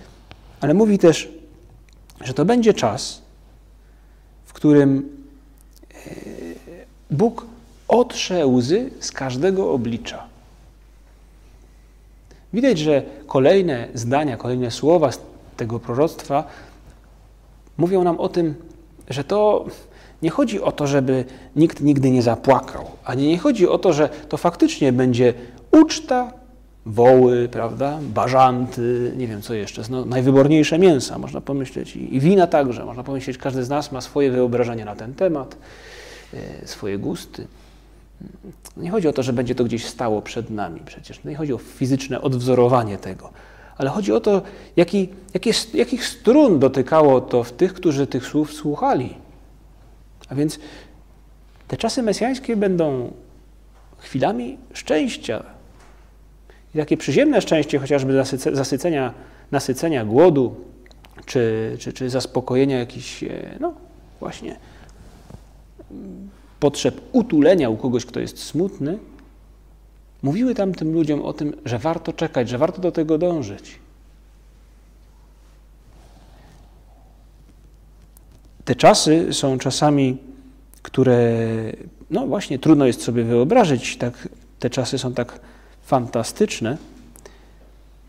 Ale 0.61 0.73
mówi 0.73 0.97
też, 0.99 1.31
że 2.21 2.33
to 2.33 2.45
będzie 2.45 2.73
czas, 2.73 3.21
w 4.45 4.53
którym 4.53 5.09
e, 5.93 6.09
Bóg 7.11 7.45
otrze 7.87 8.47
łzy 8.47 8.89
z 8.99 9.11
każdego 9.11 9.71
oblicza. 9.71 10.23
Widać, 12.53 12.79
że 12.79 13.03
kolejne 13.27 13.87
zdania, 13.93 14.37
kolejne 14.37 14.71
słowa 14.71 15.11
z 15.11 15.19
tego 15.57 15.79
proroctwa 15.79 16.43
mówią 17.77 18.03
nam 18.03 18.19
o 18.19 18.29
tym, 18.29 18.55
że 19.09 19.23
to 19.23 19.65
nie 20.21 20.29
chodzi 20.29 20.61
o 20.61 20.71
to, 20.71 20.87
żeby 20.87 21.25
nikt 21.55 21.81
nigdy 21.81 22.11
nie 22.11 22.21
zapłakał, 22.21 22.85
ani 23.05 23.27
nie 23.27 23.37
chodzi 23.37 23.67
o 23.67 23.77
to, 23.77 23.93
że 23.93 24.09
to 24.29 24.37
faktycznie 24.37 24.91
będzie 24.91 25.33
uczta, 25.71 26.42
woły, 26.85 27.49
prawda, 27.49 27.99
bażanty, 28.01 29.13
nie 29.17 29.27
wiem 29.27 29.41
co 29.41 29.53
jeszcze, 29.53 29.81
no, 29.89 30.05
najwyborniejsze 30.05 30.79
mięsa, 30.79 31.17
można 31.17 31.41
pomyśleć, 31.41 31.95
i 31.95 32.19
wina 32.19 32.47
także, 32.47 32.85
można 32.85 33.03
pomyśleć, 33.03 33.37
każdy 33.37 33.63
z 33.63 33.69
nas 33.69 33.91
ma 33.91 34.01
swoje 34.01 34.31
wyobrażenia 34.31 34.85
na 34.85 34.95
ten 34.95 35.13
temat, 35.13 35.57
e, 36.33 36.67
swoje 36.67 36.97
gusty. 36.97 37.47
Nie 38.77 38.91
chodzi 38.91 39.07
o 39.07 39.13
to, 39.13 39.23
że 39.23 39.33
będzie 39.33 39.55
to 39.55 39.63
gdzieś 39.63 39.85
stało 39.85 40.21
przed 40.21 40.49
nami 40.49 40.81
przecież, 40.85 41.23
nie 41.23 41.35
chodzi 41.35 41.53
o 41.53 41.57
fizyczne 41.57 42.21
odwzorowanie 42.21 42.97
tego, 42.97 43.29
ale 43.77 43.89
chodzi 43.89 44.13
o 44.13 44.19
to, 44.19 44.41
jaki, 44.75 45.09
jakich 45.73 46.05
strun 46.05 46.59
dotykało 46.59 47.21
to 47.21 47.43
w 47.43 47.51
tych, 47.51 47.73
którzy 47.73 48.07
tych 48.07 48.25
słów 48.25 48.53
słuchali. 48.53 49.15
A 50.29 50.35
więc 50.35 50.59
te 51.67 51.77
czasy 51.77 52.03
mesjańskie 52.03 52.55
będą 52.55 53.11
chwilami 53.97 54.57
szczęścia. 54.73 55.43
I 56.75 56.77
takie 56.77 56.97
przyziemne 56.97 57.41
szczęście, 57.41 57.79
chociażby 57.79 58.23
zasycenia, 58.53 59.13
nasycenia 59.51 60.05
głodu, 60.05 60.55
czy, 61.25 61.75
czy, 61.79 61.93
czy 61.93 62.09
zaspokojenia 62.09 62.79
jakichś, 62.79 63.23
e, 63.23 63.57
no 63.59 63.73
właśnie, 64.19 64.55
potrzeb 66.59 67.01
utulenia 67.11 67.69
u 67.69 67.77
kogoś, 67.77 68.05
kto 68.05 68.19
jest 68.19 68.39
smutny, 68.39 68.97
mówiły 70.21 70.55
tam 70.55 70.73
tym 70.73 70.93
ludziom 70.93 71.21
o 71.21 71.33
tym, 71.33 71.53
że 71.65 71.79
warto 71.79 72.13
czekać, 72.13 72.49
że 72.49 72.57
warto 72.57 72.81
do 72.81 72.91
tego 72.91 73.17
dążyć. 73.17 73.79
Te 78.65 78.75
czasy 78.75 79.33
są 79.33 79.57
czasami 79.57 80.17
które, 80.83 81.39
no 82.09 82.27
właśnie, 82.27 82.59
trudno 82.59 82.85
jest 82.85 83.01
sobie 83.01 83.23
wyobrazić, 83.23 83.97
tak, 83.97 84.27
te 84.59 84.69
czasy 84.69 84.97
są 84.97 85.13
tak 85.13 85.39
fantastyczne, 85.83 86.77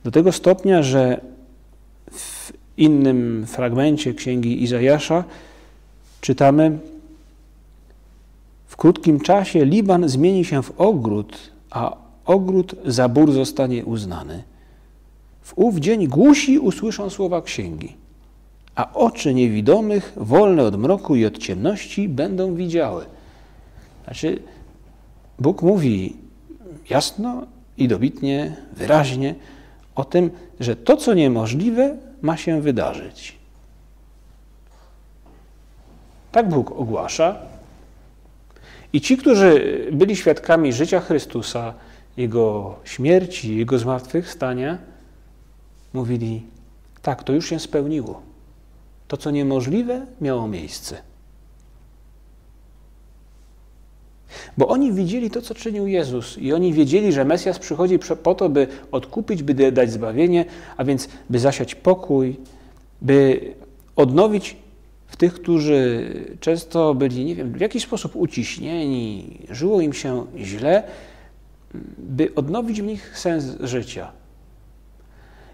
do 0.04 0.10
tego 0.10 0.32
stopnia, 0.32 0.82
że 0.82 1.20
w 2.10 2.52
innym 2.76 3.46
fragmencie 3.46 4.14
księgi 4.14 4.62
Izajasza 4.62 5.24
czytamy: 6.20 6.78
W 8.66 8.76
krótkim 8.76 9.20
czasie 9.20 9.64
Liban 9.64 10.08
zmieni 10.08 10.44
się 10.44 10.62
w 10.62 10.80
ogród, 10.80 11.38
a 11.70 11.96
ogród 12.24 12.74
za 12.86 13.08
bór 13.08 13.32
zostanie 13.32 13.84
uznany. 13.84 14.42
W 15.42 15.52
ów 15.56 15.76
dzień 15.76 16.08
głusi 16.08 16.58
usłyszą 16.58 17.10
słowa 17.10 17.42
księgi, 17.42 17.96
a 18.74 18.92
oczy 18.92 19.34
niewidomych, 19.34 20.12
wolne 20.16 20.62
od 20.62 20.76
mroku 20.76 21.16
i 21.16 21.26
od 21.26 21.38
ciemności, 21.38 22.08
będą 22.08 22.54
widziały. 22.54 23.04
Znaczy, 24.04 24.42
Bóg 25.38 25.62
mówi 25.62 26.16
jasno 26.90 27.46
i 27.78 27.88
dobitnie, 27.88 28.56
wyraźnie 28.72 29.34
o 29.94 30.04
tym, 30.04 30.30
że 30.60 30.76
to, 30.76 30.96
co 30.96 31.14
niemożliwe, 31.14 31.96
ma 32.22 32.36
się 32.36 32.60
wydarzyć. 32.60 33.38
Tak 36.32 36.48
Bóg 36.48 36.70
ogłasza. 36.70 37.36
I 38.92 39.00
ci, 39.00 39.16
którzy 39.16 39.78
byli 39.92 40.16
świadkami 40.16 40.72
życia 40.72 41.00
Chrystusa, 41.00 41.74
Jego 42.16 42.76
śmierci, 42.84 43.56
Jego 43.56 43.78
zmartwychwstania, 43.78 44.78
mówili: 45.92 46.42
Tak, 47.02 47.24
to 47.24 47.32
już 47.32 47.48
się 47.48 47.60
spełniło. 47.60 48.22
To, 49.08 49.16
co 49.16 49.30
niemożliwe, 49.30 50.06
miało 50.20 50.48
miejsce. 50.48 51.13
Bo 54.58 54.68
oni 54.68 54.92
widzieli 54.92 55.30
to, 55.30 55.42
co 55.42 55.54
czynił 55.54 55.86
Jezus, 55.86 56.38
i 56.38 56.52
oni 56.52 56.72
wiedzieli, 56.72 57.12
że 57.12 57.24
Mesjasz 57.24 57.58
przychodzi 57.58 57.98
po 58.22 58.34
to, 58.34 58.48
by 58.48 58.66
odkupić, 58.92 59.42
by 59.42 59.72
dać 59.72 59.92
zbawienie, 59.92 60.44
a 60.76 60.84
więc 60.84 61.08
by 61.30 61.38
zasiać 61.38 61.74
pokój, 61.74 62.36
by 63.02 63.40
odnowić 63.96 64.56
w 65.06 65.16
tych, 65.16 65.34
którzy 65.34 66.10
często 66.40 66.94
byli, 66.94 67.24
nie 67.24 67.34
wiem, 67.34 67.52
w 67.52 67.60
jakiś 67.60 67.82
sposób 67.82 68.16
uciśnieni, 68.16 69.38
żyło 69.50 69.80
im 69.80 69.92
się 69.92 70.26
źle, 70.36 70.82
by 71.98 72.34
odnowić 72.34 72.82
w 72.82 72.84
nich 72.84 73.18
sens 73.18 73.44
życia. 73.60 74.12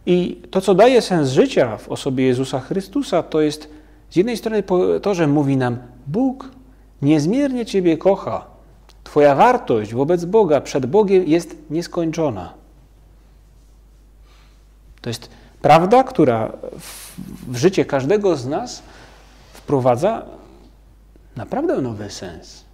I 0.07 0.43
to, 0.51 0.61
co 0.61 0.75
daje 0.75 1.03
sens 1.03 1.29
życia 1.29 1.77
w 1.77 1.89
osobie 1.89 2.25
Jezusa 2.25 2.61
Chrystusa, 2.61 3.23
to 3.23 3.41
jest 3.41 3.69
z 4.11 4.17
jednej 4.17 4.37
strony 4.37 4.63
to, 5.03 5.15
że 5.15 5.27
mówi 5.27 5.57
nam: 5.57 5.79
Bóg 6.07 6.51
niezmiernie 7.03 7.67
Ciebie 7.67 7.99
kocha. 7.99 8.50
Twoja 9.05 9.35
wartość 9.35 9.95
wobec 9.95 10.25
Boga, 10.25 10.61
przed 10.61 10.87
Bogiem 10.87 11.25
jest 11.27 11.57
nieskończona. 11.71 12.55
To 15.01 15.11
jest 15.11 15.31
prawda, 15.63 16.05
która 16.05 16.53
w 17.49 17.57
życie 17.57 17.85
każdego 17.85 18.37
z 18.37 18.47
nas 18.47 18.83
wprowadza 19.53 20.27
naprawdę 21.37 21.81
nowy 21.81 22.11
sens. 22.11 22.65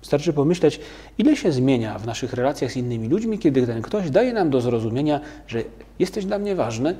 Wystarczy 0.00 0.32
pomyśleć, 0.32 0.80
ile 1.18 1.36
się 1.36 1.52
zmienia 1.52 1.98
w 1.98 2.06
naszych 2.06 2.32
relacjach 2.32 2.72
z 2.72 2.76
innymi 2.76 3.08
ludźmi, 3.08 3.38
kiedy 3.38 3.66
ten 3.66 3.82
ktoś 3.82 4.10
daje 4.10 4.32
nam 4.32 4.50
do 4.50 4.60
zrozumienia, 4.60 5.20
że 5.46 5.62
jesteś 5.98 6.24
dla 6.24 6.38
mnie 6.38 6.54
ważny. 6.54 6.96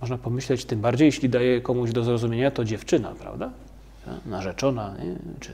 Można 0.00 0.18
pomyśleć, 0.18 0.64
tym 0.64 0.80
bardziej, 0.80 1.06
jeśli 1.06 1.28
daje 1.28 1.60
komuś 1.60 1.92
do 1.92 2.04
zrozumienia, 2.04 2.50
to 2.50 2.64
dziewczyna, 2.64 3.14
prawda? 3.18 3.50
Narzeczona, 4.26 4.94
nie? 4.98 5.14
czy 5.40 5.52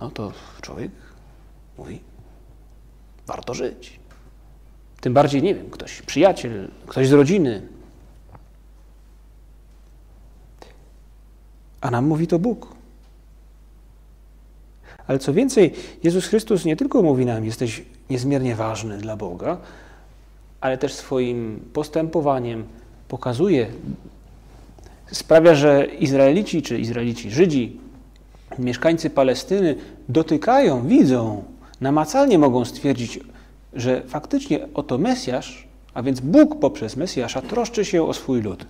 no 0.00 0.10
to 0.10 0.32
człowiek 0.60 0.90
mówi, 1.78 2.00
warto 3.26 3.54
żyć. 3.54 4.00
Tym 5.00 5.14
bardziej, 5.14 5.42
nie 5.42 5.54
wiem, 5.54 5.70
ktoś, 5.70 6.02
przyjaciel, 6.02 6.70
ktoś 6.86 7.08
z 7.08 7.12
rodziny. 7.12 7.62
A 11.80 11.90
nam 11.90 12.06
mówi 12.06 12.26
to 12.26 12.38
Bóg. 12.38 12.74
Ale 15.06 15.18
co 15.18 15.32
więcej, 15.32 15.74
Jezus 16.02 16.26
Chrystus 16.26 16.64
nie 16.64 16.76
tylko 16.76 17.02
mówi 17.02 17.26
nam, 17.26 17.44
jesteś 17.44 17.82
niezmiernie 18.10 18.56
ważny 18.56 18.98
dla 18.98 19.16
Boga, 19.16 19.56
ale 20.60 20.78
też 20.78 20.94
swoim 20.94 21.70
postępowaniem 21.72 22.64
pokazuje, 23.08 23.70
sprawia, 25.12 25.54
że 25.54 25.86
Izraelici 25.98 26.62
czy 26.62 26.78
Izraelici, 26.78 27.30
Żydzi, 27.30 27.80
mieszkańcy 28.58 29.10
Palestyny 29.10 29.76
dotykają, 30.08 30.86
widzą, 30.86 31.44
namacalnie 31.80 32.38
mogą 32.38 32.64
stwierdzić, 32.64 33.20
że 33.72 34.02
faktycznie 34.06 34.68
oto 34.74 34.98
Mesjasz, 34.98 35.68
a 35.94 36.02
więc 36.02 36.20
Bóg 36.20 36.58
poprzez 36.60 36.96
Mesjasza 36.96 37.42
troszczy 37.42 37.84
się 37.84 38.02
o 38.02 38.12
swój 38.12 38.42
lud. 38.42 38.66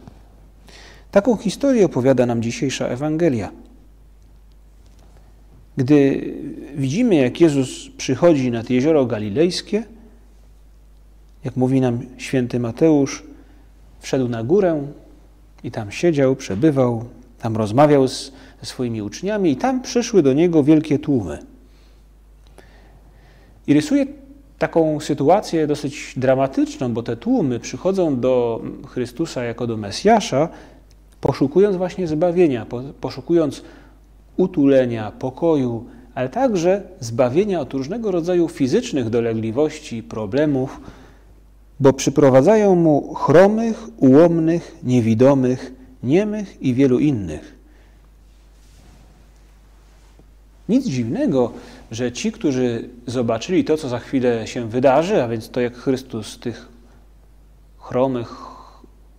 Taką 1.11 1.37
historię 1.37 1.87
opowiada 1.87 2.27
nam 2.27 2.43
dzisiejsza 2.43 2.87
Ewangelia. 2.87 3.51
Gdy 5.77 6.21
widzimy, 6.77 7.15
jak 7.15 7.41
Jezus 7.41 7.89
przychodzi 7.97 8.51
nad 8.51 8.71
jezioro 8.71 9.07
galilejskie, 9.07 9.85
jak 11.45 11.57
mówi 11.57 11.81
nam 11.81 12.01
święty 12.17 12.61
Mateusz, 12.61 13.23
wszedł 14.01 14.29
na 14.29 14.45
górę 14.45 14.87
i 15.65 15.71
tam 15.71 15.91
siedział, 15.91 16.37
przebywał, 16.37 17.05
tam 17.39 17.57
rozmawiał 17.57 18.09
z, 18.09 18.33
ze 18.61 18.67
swoimi 18.67 19.03
uczniami 19.03 19.51
i 19.51 19.57
tam 19.57 19.83
przyszły 19.83 20.23
do 20.23 20.33
niego 20.33 20.63
wielkie 20.63 20.99
tłumy. 20.99 21.39
I 23.67 23.75
rysuje 23.75 24.07
taką 24.59 25.01
sytuację 25.01 25.67
dosyć 25.67 26.15
dramatyczną, 26.17 26.95
bo 26.95 27.03
te 27.03 27.17
tłumy 27.17 27.61
przychodzą 27.61 28.21
do 28.21 28.63
Chrystusa 28.87 29.45
jako 29.45 29.67
do 29.67 29.77
Mesjasza, 29.77 30.49
poszukując 31.21 31.77
właśnie 31.77 32.07
zbawienia, 32.07 32.67
poszukując 33.01 33.63
utulenia, 34.37 35.13
pokoju, 35.19 35.85
ale 36.15 36.29
także 36.29 36.83
zbawienia 37.01 37.61
od 37.61 37.73
różnego 37.73 38.11
rodzaju 38.11 38.49
fizycznych 38.49 39.11
dolegliwości, 39.11 40.03
problemów, 40.03 40.81
bo 41.81 41.93
przyprowadzają 41.93 42.75
mu 42.75 43.15
chromych, 43.15 43.89
ułomnych, 43.97 44.77
niewidomych, 44.83 45.73
niemych 46.03 46.63
i 46.63 46.75
wielu 46.75 46.99
innych. 46.99 47.61
Nic 50.69 50.87
dziwnego, 50.87 51.53
że 51.91 52.13
ci, 52.13 52.33
którzy 52.33 52.89
zobaczyli 53.07 53.65
to, 53.65 53.77
co 53.77 53.89
za 53.89 53.99
chwilę 53.99 54.47
się 54.47 54.69
wydarzy, 54.69 55.23
a 55.23 55.29
więc 55.29 55.51
to, 55.51 55.61
jak 55.61 55.77
Chrystus 55.77 56.39
tych 56.39 56.69
chromych, 57.79 58.35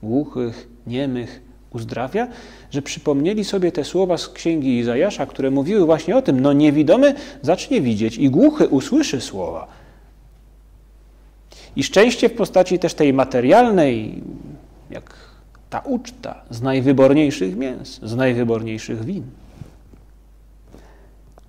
głuchych, 0.03 0.67
niemych, 0.87 1.41
uzdrawia, 1.73 2.27
że 2.71 2.81
przypomnieli 2.81 3.43
sobie 3.43 3.71
te 3.71 3.83
słowa 3.83 4.17
z 4.17 4.29
księgi 4.29 4.77
Izajasza, 4.77 5.25
które 5.25 5.51
mówiły 5.51 5.85
właśnie 5.85 6.17
o 6.17 6.21
tym, 6.21 6.39
no 6.39 6.53
niewidomy 6.53 7.15
zacznie 7.41 7.81
widzieć 7.81 8.17
i 8.17 8.29
głuchy 8.29 8.67
usłyszy 8.67 9.21
słowa. 9.21 9.80
I 11.75 11.83
szczęście 11.83 12.29
w 12.29 12.33
postaci 12.33 12.79
też 12.79 12.93
tej 12.93 13.13
materialnej, 13.13 14.23
jak 14.89 15.17
ta 15.69 15.79
uczta 15.79 16.41
z 16.49 16.61
najwyborniejszych 16.61 17.55
mięs, 17.55 17.99
z 18.03 18.15
najwyborniejszych 18.15 19.05
win. 19.05 19.23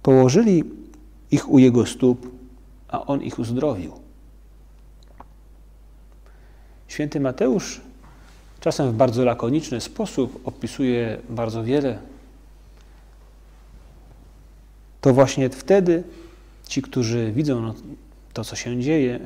Położyli 0.02 0.64
ich 1.30 1.50
u 1.50 1.58
jego 1.58 1.86
stóp, 1.86 2.30
a 2.88 3.06
on 3.06 3.22
ich 3.22 3.38
uzdrowił. 3.38 3.92
Święty 6.88 7.20
Mateusz 7.20 7.80
czasem 8.60 8.92
w 8.92 8.94
bardzo 8.94 9.24
lakoniczny 9.24 9.80
sposób 9.80 10.40
opisuje 10.44 11.18
bardzo 11.30 11.64
wiele. 11.64 11.98
To 15.00 15.14
właśnie 15.14 15.50
wtedy 15.50 16.04
ci, 16.68 16.82
którzy 16.82 17.32
widzą 17.32 17.60
no, 17.60 17.74
to, 18.32 18.44
co 18.44 18.56
się 18.56 18.80
dzieje, 18.80 19.20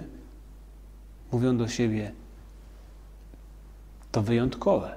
mówią 1.32 1.56
do 1.56 1.68
siebie: 1.68 2.12
To 4.12 4.22
wyjątkowe. 4.22 4.94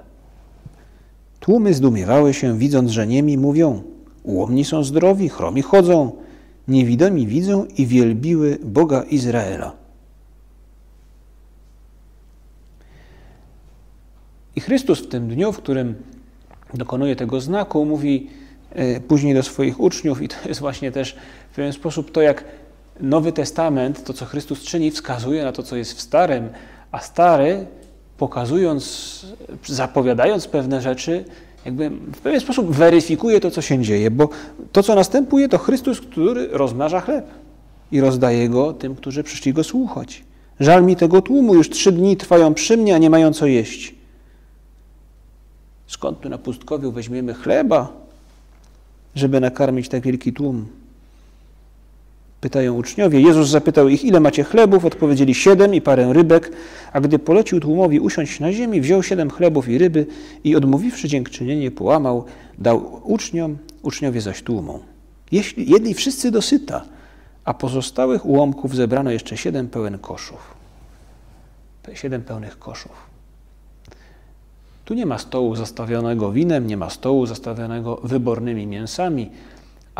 Tłumy 1.40 1.74
zdumiewały 1.74 2.34
się, 2.34 2.58
widząc, 2.58 2.90
że 2.90 3.06
niemi 3.06 3.38
mówią: 3.38 3.82
Ułomni 4.22 4.64
są 4.64 4.84
zdrowi, 4.84 5.28
chromi 5.28 5.62
chodzą, 5.62 6.12
niewidomi 6.68 7.26
widzą 7.26 7.64
i 7.64 7.86
wielbiły 7.86 8.58
Boga 8.64 9.02
Izraela. 9.02 9.72
I 14.56 14.60
Chrystus 14.60 15.00
w 15.00 15.08
tym 15.08 15.28
dniu, 15.28 15.52
w 15.52 15.56
którym 15.56 15.94
dokonuje 16.74 17.16
tego 17.16 17.40
znaku, 17.40 17.84
mówi 17.84 18.30
e, 18.70 19.00
później 19.00 19.34
do 19.34 19.42
swoich 19.42 19.80
uczniów, 19.80 20.22
i 20.22 20.28
to 20.28 20.36
jest 20.48 20.60
właśnie 20.60 20.92
też 20.92 21.16
w 21.52 21.54
pewien 21.54 21.72
sposób 21.72 22.12
to, 22.12 22.22
jak 22.22 22.44
Nowy 23.00 23.32
Testament, 23.32 24.04
to 24.04 24.12
co 24.12 24.24
Chrystus 24.24 24.62
czyni, 24.62 24.90
wskazuje 24.90 25.44
na 25.44 25.52
to, 25.52 25.62
co 25.62 25.76
jest 25.76 25.92
w 25.92 26.00
Starym, 26.00 26.48
a 26.92 27.00
Stary, 27.00 27.66
pokazując, 28.18 29.26
zapowiadając 29.66 30.48
pewne 30.48 30.80
rzeczy, 30.80 31.24
jakby 31.64 31.90
w 31.90 32.18
pewien 32.18 32.40
sposób 32.40 32.70
weryfikuje 32.70 33.40
to, 33.40 33.50
co 33.50 33.62
się 33.62 33.82
dzieje, 33.82 34.10
bo 34.10 34.28
to, 34.72 34.82
co 34.82 34.94
następuje, 34.94 35.48
to 35.48 35.58
Chrystus, 35.58 36.00
który 36.00 36.48
rozmnaża 36.48 37.00
chleb 37.00 37.26
i 37.92 38.00
rozdaje 38.00 38.48
go 38.48 38.72
tym, 38.72 38.94
którzy 38.94 39.22
przyszli 39.22 39.52
go 39.52 39.64
słuchać. 39.64 40.24
Żal 40.60 40.84
mi 40.84 40.96
tego 40.96 41.22
tłumu, 41.22 41.54
już 41.54 41.70
trzy 41.70 41.92
dni 41.92 42.16
trwają 42.16 42.54
przy 42.54 42.76
mnie, 42.76 42.94
a 42.94 42.98
nie 42.98 43.10
mają 43.10 43.32
co 43.32 43.46
jeść. 43.46 43.94
Skąd 45.86 46.20
tu 46.20 46.28
na 46.28 46.38
pustkowiu 46.38 46.92
weźmiemy 46.92 47.34
chleba, 47.34 47.92
żeby 49.14 49.40
nakarmić 49.40 49.88
tak 49.88 50.02
wielki 50.02 50.32
tłum? 50.32 50.79
Pytają 52.40 52.74
uczniowie. 52.74 53.20
Jezus 53.20 53.48
zapytał 53.48 53.88
ich, 53.88 54.04
ile 54.04 54.20
macie 54.20 54.44
chlebów? 54.44 54.84
Odpowiedzieli 54.84 55.34
siedem 55.34 55.74
i 55.74 55.80
parę 55.80 56.12
rybek. 56.12 56.52
A 56.92 57.00
gdy 57.00 57.18
polecił 57.18 57.60
tłumowi 57.60 58.00
usiąść 58.00 58.40
na 58.40 58.52
ziemi, 58.52 58.80
wziął 58.80 59.02
siedem 59.02 59.30
chlebów 59.30 59.68
i 59.68 59.78
ryby 59.78 60.06
i 60.44 60.56
odmówiwszy 60.56 61.08
dziękczynienie, 61.08 61.70
połamał, 61.70 62.24
dał 62.58 63.00
uczniom, 63.04 63.58
uczniowie 63.82 64.20
zaś 64.20 64.42
tłumom. 64.42 64.80
Jeśli 65.32 65.70
jedli 65.70 65.94
wszyscy 65.94 66.30
dosyta, 66.30 66.84
a 67.44 67.54
pozostałych 67.54 68.26
ułomków 68.26 68.76
zebrano 68.76 69.10
jeszcze 69.10 69.36
siedem 69.36 69.68
pełen 69.68 69.98
koszów. 69.98 70.54
Siedem 71.94 72.22
pełnych 72.22 72.58
koszów. 72.58 73.10
Tu 74.84 74.94
nie 74.94 75.06
ma 75.06 75.18
stołu 75.18 75.56
zastawionego 75.56 76.32
winem, 76.32 76.66
nie 76.66 76.76
ma 76.76 76.90
stołu 76.90 77.26
zastawionego 77.26 78.00
wybornymi 78.04 78.66
mięsami, 78.66 79.30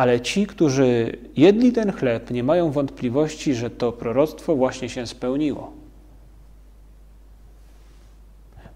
ale 0.01 0.21
ci, 0.21 0.47
którzy 0.47 1.17
jedli 1.37 1.71
ten 1.71 1.91
chleb, 1.91 2.31
nie 2.31 2.43
mają 2.43 2.71
wątpliwości, 2.71 3.55
że 3.55 3.69
to 3.69 3.91
proroctwo 3.91 4.55
właśnie 4.55 4.89
się 4.89 5.07
spełniło. 5.07 5.71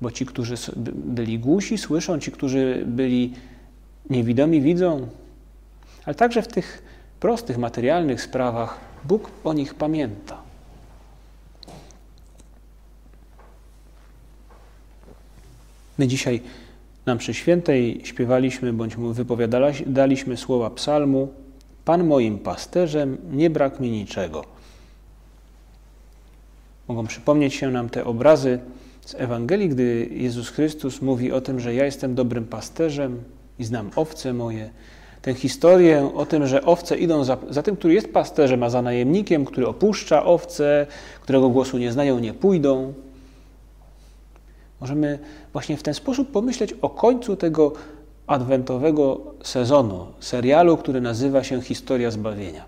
Bo 0.02 0.12
ci, 0.12 0.26
którzy 0.26 0.56
byli 0.96 1.40
głusi, 1.40 1.78
słyszą, 1.78 2.20
ci, 2.20 2.32
którzy 2.32 2.84
byli 2.88 3.34
niewidomi, 4.10 4.62
widzą. 4.62 5.08
Ale 6.06 6.16
także 6.16 6.42
w 6.42 6.48
tych 6.48 6.84
prostych, 7.20 7.58
materialnych 7.58 8.22
sprawach 8.22 8.80
Bóg 9.04 9.32
o 9.44 9.54
nich 9.54 9.74
pamięta. 9.76 10.42
My 15.98 16.08
dzisiaj 16.08 16.42
na 17.06 17.16
mszy 17.16 17.34
świętej 17.34 18.02
śpiewaliśmy 18.04 18.74
bądź 18.74 18.96
wypowiadaliśmy 18.96 20.38
słowa 20.38 20.70
psalmu 20.70 21.28
Pan 21.86 22.04
moim 22.04 22.40
pasterzem, 22.40 23.18
nie 23.32 23.50
brak 23.50 23.80
mi 23.80 23.92
niczego. 23.92 24.44
Mogą 26.88 27.08
przypomnieć 27.08 27.54
się 27.54 27.72
nam 27.72 27.90
te 27.90 28.06
obrazy 28.06 28.60
z 29.06 29.16
Ewangelii, 29.16 29.70
gdy 29.70 30.10
Jezus 30.12 30.50
Chrystus 30.50 31.02
mówi 31.02 31.32
o 31.32 31.42
tym, 31.42 31.60
że 31.60 31.74
ja 31.74 31.86
jestem 31.86 32.16
dobrym 32.16 32.46
pasterzem 32.46 33.24
i 33.60 33.64
znam 33.64 33.92
owce 33.96 34.34
moje. 34.34 34.70
Tę 35.22 35.34
historię 35.34 36.12
o 36.16 36.26
tym, 36.26 36.48
że 36.48 36.66
owce 36.66 36.98
idą 36.98 37.24
za, 37.24 37.38
za 37.50 37.64
tym, 37.64 37.76
który 37.76 37.94
jest 37.94 38.14
pasterzem, 38.14 38.64
a 38.64 38.70
za 38.70 38.82
najemnikiem, 38.82 39.46
który 39.46 39.68
opuszcza 39.68 40.26
owce, 40.26 40.88
którego 41.22 41.50
głosu 41.50 41.78
nie 41.78 41.92
znają, 41.92 42.20
nie 42.20 42.34
pójdą. 42.34 42.94
Możemy 44.86 45.20
właśnie 45.54 45.78
w 45.78 45.84
ten 45.84 45.94
sposób 45.94 46.32
pomyśleć 46.32 46.74
o 46.74 46.90
końcu 46.90 47.36
tego 47.36 47.74
adwentowego 48.28 49.22
sezonu, 49.44 50.08
serialu, 50.20 50.78
który 50.78 51.02
nazywa 51.02 51.44
się 51.44 51.62
Historia 51.62 52.12
Zbawienia. 52.12 52.66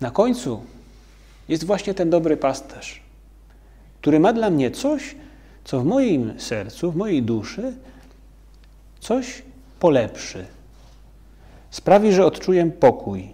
Na 0.00 0.10
końcu 0.10 0.62
jest 1.48 1.64
właśnie 1.64 1.94
ten 1.94 2.10
dobry 2.10 2.36
pasterz, 2.36 3.02
który 4.00 4.20
ma 4.20 4.32
dla 4.32 4.50
mnie 4.50 4.70
coś, 4.70 5.16
co 5.64 5.80
w 5.80 5.84
moim 5.84 6.40
sercu, 6.40 6.92
w 6.92 6.96
mojej 6.96 7.22
duszy 7.22 7.72
coś 9.00 9.42
polepszy. 9.80 10.46
Sprawi, 11.70 12.12
że 12.12 12.26
odczuję 12.26 12.70
pokój. 12.80 13.28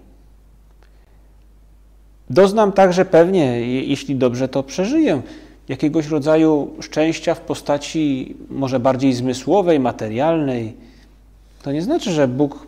Doznam 2.30 2.72
także 2.72 3.04
pewnie, 3.04 3.60
jeśli 3.86 4.16
dobrze 4.16 4.48
to 4.48 4.62
przeżyję, 4.62 5.22
jakiegoś 5.70 6.08
rodzaju 6.08 6.70
szczęścia 6.80 7.34
w 7.34 7.40
postaci 7.40 8.36
może 8.48 8.80
bardziej 8.80 9.12
zmysłowej, 9.12 9.80
materialnej. 9.80 10.76
To 11.62 11.72
nie 11.72 11.82
znaczy, 11.82 12.12
że 12.12 12.28
Bóg 12.28 12.66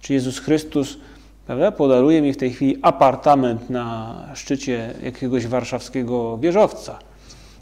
czy 0.00 0.12
Jezus 0.12 0.38
Chrystus 0.38 0.98
prawda, 1.46 1.72
podaruje 1.72 2.22
mi 2.22 2.32
w 2.32 2.36
tej 2.36 2.52
chwili 2.52 2.78
apartament 2.82 3.70
na 3.70 4.14
szczycie 4.34 4.94
jakiegoś 5.02 5.46
warszawskiego 5.46 6.38
wieżowca, 6.38 6.98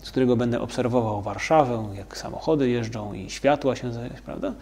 z 0.03 0.11
którego 0.11 0.37
będę 0.37 0.61
obserwował 0.61 1.23
Warszawę, 1.23 1.89
jak 1.97 2.17
samochody 2.17 2.69
jeżdżą 2.69 3.13
i 3.13 3.31
światła 3.31 3.77
się, 3.77 3.91
prawda? 4.25 4.53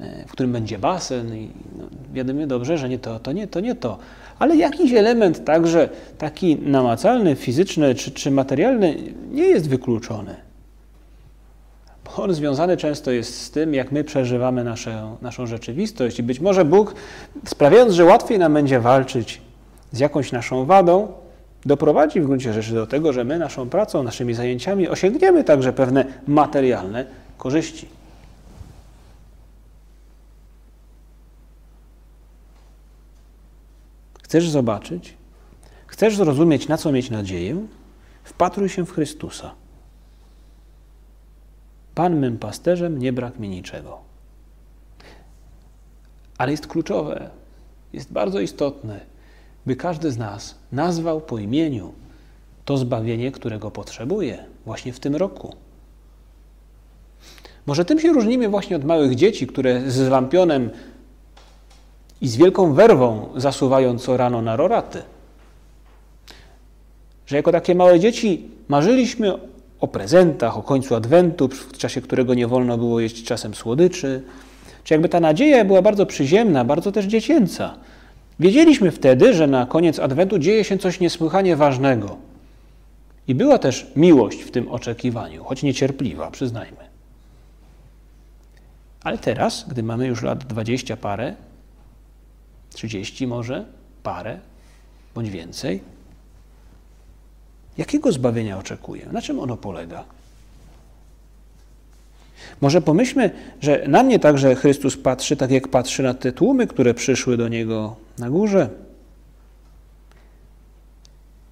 E, 0.00 0.24
w 0.26 0.32
którym 0.32 0.52
będzie 0.52 0.78
basen 0.78 1.36
i 1.36 1.50
no, 1.78 1.84
wiadomo 2.12 2.46
dobrze, 2.46 2.78
że 2.78 2.88
nie 2.88 2.98
to, 2.98 3.18
to 3.18 3.32
nie, 3.32 3.46
to 3.46 3.60
nie 3.60 3.74
to. 3.74 3.98
Ale 4.38 4.56
jakiś 4.56 4.92
element 4.92 5.44
także 5.44 5.88
taki 6.18 6.56
namacalny, 6.56 7.36
fizyczny 7.36 7.94
czy, 7.94 8.10
czy 8.10 8.30
materialny 8.30 8.96
nie 9.30 9.44
jest 9.44 9.68
wykluczony. 9.68 10.36
Bo 12.04 12.22
on 12.22 12.34
związany 12.34 12.76
często 12.76 13.10
jest 13.10 13.42
z 13.42 13.50
tym, 13.50 13.74
jak 13.74 13.92
my 13.92 14.04
przeżywamy 14.04 14.64
nasze, 14.64 15.16
naszą 15.22 15.46
rzeczywistość. 15.46 16.18
I 16.18 16.22
być 16.22 16.40
może 16.40 16.64
Bóg, 16.64 16.94
sprawiając, 17.46 17.92
że 17.92 18.04
łatwiej 18.04 18.38
nam 18.38 18.54
będzie 18.54 18.80
walczyć 18.80 19.40
z 19.92 19.98
jakąś 19.98 20.32
naszą 20.32 20.64
wadą, 20.64 21.08
doprowadzi 21.66 22.20
w 22.20 22.26
gruncie 22.26 22.52
rzeczy 22.52 22.74
do 22.74 22.86
tego, 22.86 23.12
że 23.12 23.24
my 23.24 23.38
naszą 23.38 23.68
pracą, 23.68 24.02
naszymi 24.02 24.34
zajęciami 24.34 24.88
osiągniemy 24.88 25.44
także 25.44 25.72
pewne 25.72 26.04
materialne 26.26 27.04
korzyści. 27.38 27.99
Chcesz 34.30 34.50
zobaczyć? 34.50 35.14
Chcesz 35.86 36.16
zrozumieć, 36.16 36.68
na 36.68 36.76
co 36.76 36.92
mieć 36.92 37.10
nadzieję? 37.10 37.66
Wpatruj 38.24 38.68
się 38.68 38.86
w 38.86 38.92
Chrystusa. 38.92 39.54
Pan 41.94 42.20
mym 42.20 42.38
pasterzem, 42.38 42.98
nie 42.98 43.12
brak 43.12 43.38
mi 43.38 43.48
niczego. 43.48 43.98
Ale 46.38 46.50
jest 46.50 46.66
kluczowe, 46.66 47.30
jest 47.92 48.12
bardzo 48.12 48.40
istotne, 48.40 49.00
by 49.66 49.76
każdy 49.76 50.10
z 50.10 50.18
nas 50.18 50.54
nazwał 50.72 51.20
po 51.20 51.38
imieniu 51.38 51.92
to 52.64 52.76
zbawienie, 52.76 53.32
którego 53.32 53.70
potrzebuje 53.70 54.44
właśnie 54.64 54.92
w 54.92 55.00
tym 55.00 55.16
roku. 55.16 55.56
Może 57.66 57.84
tym 57.84 58.00
się 58.00 58.12
różnimy 58.12 58.48
właśnie 58.48 58.76
od 58.76 58.84
małych 58.84 59.14
dzieci, 59.14 59.46
które 59.46 59.90
z 59.90 60.08
lampionem 60.08 60.70
i 62.20 62.28
z 62.28 62.36
wielką 62.36 62.72
werwą 62.72 63.28
zasuwają 63.36 63.98
co 63.98 64.16
rano 64.16 64.42
na 64.42 64.56
roraty. 64.56 65.02
Że 67.26 67.36
jako 67.36 67.52
takie 67.52 67.74
małe 67.74 68.00
dzieci 68.00 68.48
marzyliśmy 68.68 69.32
o 69.80 69.88
prezentach, 69.88 70.58
o 70.58 70.62
końcu 70.62 70.94
adwentu, 70.94 71.48
w 71.48 71.78
czasie 71.78 72.00
którego 72.00 72.34
nie 72.34 72.46
wolno 72.46 72.78
było 72.78 73.00
jeść 73.00 73.24
czasem 73.24 73.54
słodyczy. 73.54 74.22
Czy 74.84 74.94
jakby 74.94 75.08
ta 75.08 75.20
nadzieja 75.20 75.64
była 75.64 75.82
bardzo 75.82 76.06
przyziemna, 76.06 76.64
bardzo 76.64 76.92
też 76.92 77.04
dziecięca. 77.04 77.74
Wiedzieliśmy 78.40 78.90
wtedy, 78.90 79.34
że 79.34 79.46
na 79.46 79.66
koniec 79.66 79.98
adwentu 79.98 80.38
dzieje 80.38 80.64
się 80.64 80.78
coś 80.78 81.00
niesłychanie 81.00 81.56
ważnego. 81.56 82.16
I 83.28 83.34
była 83.34 83.58
też 83.58 83.86
miłość 83.96 84.42
w 84.42 84.50
tym 84.50 84.68
oczekiwaniu, 84.68 85.44
choć 85.44 85.62
niecierpliwa, 85.62 86.30
przyznajmy. 86.30 86.90
Ale 89.04 89.18
teraz, 89.18 89.64
gdy 89.68 89.82
mamy 89.82 90.06
już 90.06 90.22
lat 90.22 90.44
dwadzieścia 90.44 90.96
parę, 90.96 91.34
30 92.74 93.26
może, 93.26 93.64
parę 94.02 94.38
bądź 95.14 95.30
więcej. 95.30 95.80
Jakiego 97.78 98.12
zbawienia 98.12 98.58
oczekuję? 98.58 99.06
Na 99.12 99.22
czym 99.22 99.40
ono 99.40 99.56
polega? 99.56 100.04
Może 102.60 102.82
pomyślmy, 102.82 103.30
że 103.60 103.84
na 103.88 104.02
mnie 104.02 104.18
także 104.18 104.54
Chrystus 104.54 104.96
patrzy, 104.96 105.36
tak 105.36 105.50
jak 105.50 105.68
patrzy 105.68 106.02
na 106.02 106.14
te 106.14 106.32
tłumy, 106.32 106.66
które 106.66 106.94
przyszły 106.94 107.36
do 107.36 107.48
Niego 107.48 107.96
na 108.18 108.30
górze. 108.30 108.68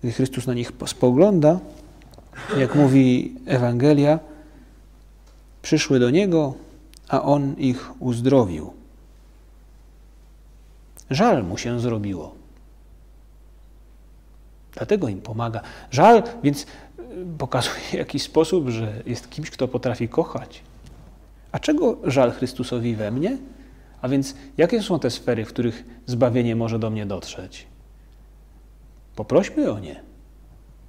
Gdy 0.02 0.12
Chrystus 0.12 0.46
na 0.46 0.54
nich 0.54 0.72
spogląda, 0.87 1.61
jak 2.59 2.74
mówi 2.74 3.35
Ewangelia, 3.46 4.18
przyszły 5.62 5.98
do 5.98 6.11
Niego, 6.11 6.54
a 7.09 7.22
On 7.22 7.54
ich 7.59 8.02
uzdrowił. 8.02 8.78
Żal 11.11 11.44
mu 11.44 11.59
się 11.59 11.81
zrobiło. 11.81 12.35
Dlatego 14.73 15.09
im 15.09 15.21
pomaga. 15.21 15.61
Żal, 15.90 16.23
więc 16.42 16.62
y, 16.62 16.66
pokazuje 17.38 17.81
w 17.90 17.92
jakiś 17.92 18.23
sposób, 18.23 18.68
że 18.68 19.03
jest 19.07 19.31
kimś, 19.31 19.51
kto 19.51 19.68
potrafi 19.68 20.09
kochać. 20.09 20.62
A 21.53 21.59
czego 21.59 21.97
żal 22.05 22.33
Chrystusowi 22.33 22.97
we 22.97 23.11
mnie? 23.11 23.38
A 24.03 24.09
więc 24.09 24.35
jakie 24.57 24.83
są 24.83 24.99
te 24.99 25.11
sfery, 25.11 25.44
w 25.44 25.49
których 25.49 25.85
zbawienie 26.07 26.57
może 26.57 26.79
do 26.79 26.90
mnie 26.90 27.07
dotrzeć? 27.07 27.66
Poprośmy 29.16 29.73
o 29.73 29.79
nie. 29.79 30.03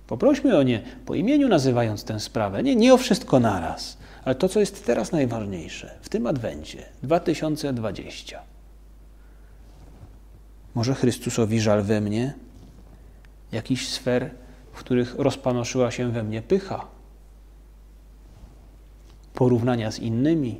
Poprośmy 0.07 0.57
o 0.57 0.63
nie 0.63 0.81
po 1.05 1.15
imieniu, 1.15 1.47
nazywając 1.47 2.03
tę 2.03 2.19
sprawę. 2.19 2.63
Nie, 2.63 2.75
nie 2.75 2.93
o 2.93 2.97
wszystko 2.97 3.39
naraz, 3.39 3.97
Ale 4.25 4.35
to, 4.35 4.49
co 4.49 4.59
jest 4.59 4.85
teraz 4.85 5.11
najważniejsze, 5.11 5.97
w 6.01 6.09
tym 6.09 6.27
adwencie 6.27 6.85
2020. 7.03 8.48
Może 10.75 10.95
Chrystusowi 10.95 11.59
żal 11.59 11.83
we 11.83 12.01
mnie? 12.01 12.33
Jakichś 13.51 13.87
sfer, 13.87 14.31
w 14.73 14.79
których 14.79 15.15
rozpanoszyła 15.15 15.91
się 15.91 16.11
we 16.11 16.23
mnie 16.23 16.41
pycha, 16.41 16.87
porównania 19.33 19.91
z 19.91 19.99
innymi, 19.99 20.59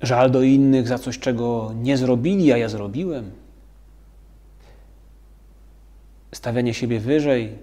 żal 0.00 0.30
do 0.30 0.42
innych 0.42 0.88
za 0.88 0.98
coś, 0.98 1.18
czego 1.18 1.72
nie 1.76 1.96
zrobili, 1.96 2.52
a 2.52 2.56
ja 2.56 2.68
zrobiłem, 2.68 3.30
stawianie 6.32 6.74
siebie 6.74 7.00
wyżej, 7.00 7.58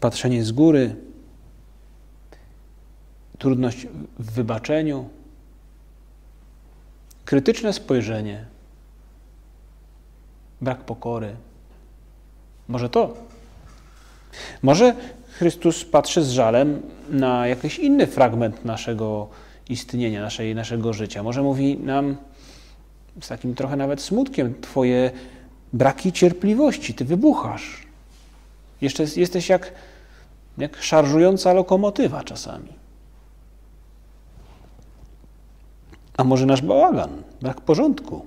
patrzenie 0.00 0.44
z 0.44 0.52
góry, 0.52 0.96
trudność 3.38 3.86
w 4.18 4.32
wybaczeniu, 4.32 5.08
krytyczne 7.30 7.72
spojrzenie, 7.72 8.44
brak 10.60 10.78
pokory. 10.78 11.36
Może 12.68 12.88
to. 12.88 13.16
Może 14.62 14.94
Chrystus 15.38 15.84
patrzy 15.84 16.22
z 16.22 16.30
żalem 16.30 16.82
na 17.10 17.46
jakiś 17.46 17.78
inny 17.78 18.06
fragment 18.06 18.64
naszego 18.64 19.28
istnienia, 19.68 20.22
naszej, 20.22 20.54
naszego 20.54 20.92
życia. 20.92 21.22
Może 21.22 21.42
mówi 21.42 21.78
nam 21.78 22.16
z 23.20 23.28
takim 23.28 23.54
trochę 23.54 23.76
nawet 23.76 24.02
smutkiem: 24.02 24.54
Twoje 24.60 25.10
braki 25.72 26.12
cierpliwości, 26.12 26.94
ty 26.94 27.04
wybuchasz. 27.04 27.86
Jeszcze 28.80 29.04
jesteś 29.16 29.48
jak, 29.48 29.72
jak 30.58 30.82
szarżująca 30.82 31.52
lokomotywa 31.52 32.24
czasami. 32.24 32.79
A 36.20 36.24
może 36.24 36.46
nasz 36.46 36.62
bałagan, 36.62 37.10
brak 37.42 37.60
porządku, 37.60 38.26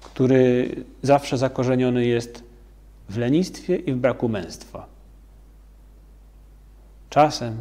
który 0.00 0.74
zawsze 1.02 1.38
zakorzeniony 1.38 2.06
jest 2.06 2.44
w 3.08 3.18
lenistwie 3.18 3.76
i 3.76 3.92
w 3.92 3.96
braku 3.96 4.28
męstwa. 4.28 4.86
Czasem, 7.10 7.56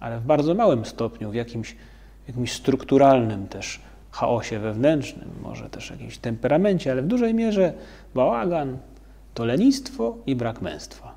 ale 0.00 0.18
w 0.18 0.24
bardzo 0.24 0.54
małym 0.54 0.84
stopniu, 0.84 1.30
w 1.30 1.34
jakimś, 1.34 1.76
jakimś 2.28 2.52
strukturalnym 2.52 3.48
też 3.48 3.80
chaosie 4.10 4.58
wewnętrznym, 4.58 5.30
może 5.42 5.70
też 5.70 5.90
jakimś 5.90 6.18
temperamencie, 6.18 6.92
ale 6.92 7.02
w 7.02 7.06
dużej 7.06 7.34
mierze 7.34 7.72
bałagan 8.14 8.78
to 9.34 9.44
lenistwo 9.44 10.16
i 10.26 10.36
brak 10.36 10.62
męstwa. 10.62 11.14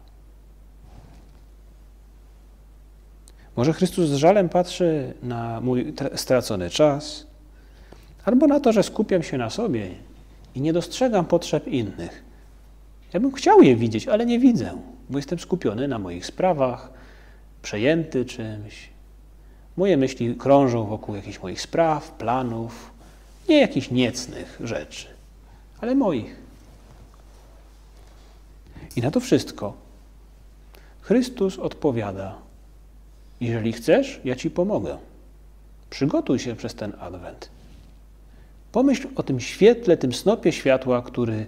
Może 3.56 3.74
Chrystus 3.74 4.10
z 4.10 4.16
żalem 4.16 4.50
patrzy 4.50 5.14
na 5.24 5.62
mój 5.62 5.94
stracony 6.16 6.70
czas, 6.70 7.31
albo 8.26 8.48
na 8.48 8.60
to, 8.60 8.72
że 8.72 8.84
skupiam 8.84 9.24
się 9.24 9.38
na 9.38 9.50
sobie 9.50 9.90
i 10.56 10.62
nie 10.62 10.74
dostrzegam 10.74 11.26
potrzeb 11.26 11.68
innych. 11.68 12.24
Ja 13.14 13.20
bym 13.20 13.32
chciał 13.32 13.62
je 13.62 13.76
widzieć, 13.76 14.08
ale 14.08 14.26
nie 14.26 14.40
widzę, 14.40 14.78
bo 15.10 15.18
jestem 15.18 15.40
skupiony 15.40 15.88
na 15.88 16.00
moich 16.00 16.26
sprawach, 16.26 16.94
przejęty 17.62 18.26
czymś. 18.26 18.90
Moje 19.78 19.98
myśli 19.98 20.36
krążą 20.36 20.86
wokół 20.86 21.16
jakichś 21.16 21.42
moich 21.42 21.62
spraw, 21.62 22.12
planów, 22.12 22.92
nie 23.50 23.62
jakichś 23.62 23.92
niecnych 23.92 24.60
rzeczy, 24.64 25.08
ale 25.82 25.96
moich. 25.96 26.36
I 28.96 29.02
na 29.02 29.12
to 29.12 29.20
wszystko 29.20 29.74
Chrystus 31.02 31.60
odpowiada: 31.60 32.36
Jeżeli 33.42 33.74
chcesz, 33.74 34.22
ja 34.24 34.36
ci 34.36 34.52
pomogę. 34.52 34.98
Przygotuj 35.90 36.40
się 36.40 36.56
przez 36.56 36.76
ten 36.76 36.94
adwent. 37.00 37.50
Pomyśl 38.72 39.08
o 39.16 39.24
tym 39.24 39.40
świetle, 39.40 39.98
tym 39.98 40.14
snopie 40.14 40.52
światła, 40.52 41.02
który 41.02 41.46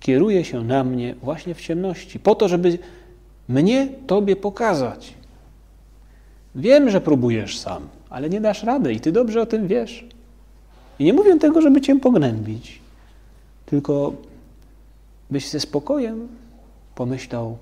kieruje 0.00 0.44
się 0.44 0.64
na 0.64 0.84
mnie 0.84 1.14
właśnie 1.14 1.54
w 1.54 1.60
ciemności, 1.60 2.18
po 2.18 2.34
to, 2.34 2.48
żeby 2.48 2.78
mnie 3.48 3.88
Tobie 4.06 4.36
pokazać. 4.36 5.14
Wiem, 6.54 6.90
że 6.90 7.00
próbujesz 7.00 7.58
sam, 7.58 7.88
ale 8.10 8.30
nie 8.30 8.40
dasz 8.40 8.62
rady 8.62 8.92
i 8.92 9.00
Ty 9.00 9.12
dobrze 9.12 9.42
o 9.42 9.46
tym 9.46 9.68
wiesz. 9.68 10.04
I 10.98 11.04
nie 11.04 11.12
mówię 11.12 11.38
tego, 11.38 11.60
żeby 11.60 11.80
Cię 11.80 12.00
pognębić, 12.00 12.80
tylko 13.66 14.12
byś 15.30 15.48
ze 15.48 15.60
spokojem 15.60 16.28
pomyślał, 16.94 17.58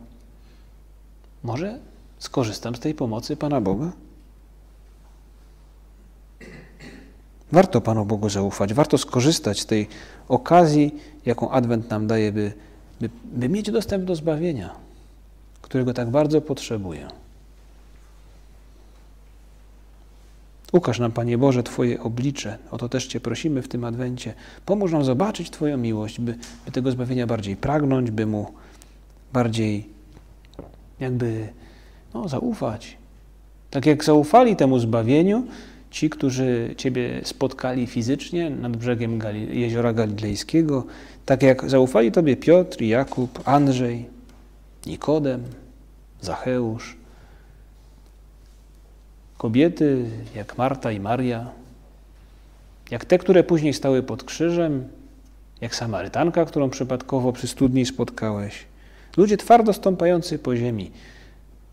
może 1.42 1.78
skorzystam 2.18 2.74
z 2.74 2.80
tej 2.80 2.94
pomocy 2.94 3.36
Pana 3.36 3.60
Boga? 3.60 3.92
Warto 7.52 7.80
Panu 7.80 8.04
Bogu 8.04 8.28
zaufać, 8.28 8.74
warto 8.74 8.98
skorzystać 8.98 9.60
z 9.60 9.66
tej 9.66 9.88
okazji, 10.28 10.94
jaką 11.26 11.50
Adwent 11.50 11.90
nam 11.90 12.06
daje, 12.06 12.32
by, 12.32 12.52
by, 13.00 13.10
by 13.24 13.48
mieć 13.48 13.70
dostęp 13.70 14.04
do 14.04 14.14
zbawienia, 14.14 14.70
którego 15.62 15.94
tak 15.94 16.10
bardzo 16.10 16.40
potrzebuje. 16.40 17.08
Ukaż 20.72 20.98
nam, 20.98 21.12
Panie 21.12 21.38
Boże, 21.38 21.62
Twoje 21.62 22.02
oblicze. 22.02 22.58
O 22.70 22.78
to 22.78 22.88
też 22.88 23.06
Cię 23.06 23.20
prosimy 23.20 23.62
w 23.62 23.68
tym 23.68 23.84
Adwencie. 23.84 24.34
Pomóż 24.66 24.92
nam 24.92 25.04
zobaczyć 25.04 25.50
Twoją 25.50 25.76
miłość, 25.76 26.20
by, 26.20 26.38
by 26.66 26.72
tego 26.72 26.90
zbawienia 26.90 27.26
bardziej 27.26 27.56
pragnąć, 27.56 28.10
by 28.10 28.26
Mu 28.26 28.46
bardziej 29.32 29.88
jakby 31.00 31.48
no, 32.14 32.28
zaufać. 32.28 32.96
Tak 33.70 33.86
jak 33.86 34.04
zaufali 34.04 34.56
temu 34.56 34.78
zbawieniu, 34.78 35.46
ci, 35.90 36.10
którzy 36.10 36.74
Ciebie 36.76 37.20
spotkali 37.24 37.86
fizycznie 37.86 38.50
nad 38.50 38.76
brzegiem 38.76 39.18
Gali 39.18 39.60
jeziora 39.60 39.92
Galilejskiego, 39.92 40.86
tak 41.26 41.42
jak 41.42 41.70
zaufali 41.70 42.12
Tobie 42.12 42.36
Piotr, 42.36 42.82
Jakub, 42.82 43.48
Andrzej, 43.48 44.06
Nikodem, 44.86 45.44
Zacheusz, 46.20 46.96
kobiety 49.38 50.04
jak 50.34 50.58
Marta 50.58 50.92
i 50.92 51.00
Maria, 51.00 51.50
jak 52.90 53.04
te, 53.04 53.18
które 53.18 53.44
później 53.44 53.74
stały 53.74 54.02
pod 54.02 54.24
krzyżem, 54.24 54.88
jak 55.60 55.74
Samarytanka, 55.74 56.44
którą 56.44 56.70
przypadkowo 56.70 57.32
przy 57.32 57.48
studni 57.48 57.86
spotkałeś. 57.86 58.64
Ludzie 59.16 59.36
twardo 59.36 59.72
stąpający 59.72 60.38
po 60.38 60.56
ziemi, 60.56 60.90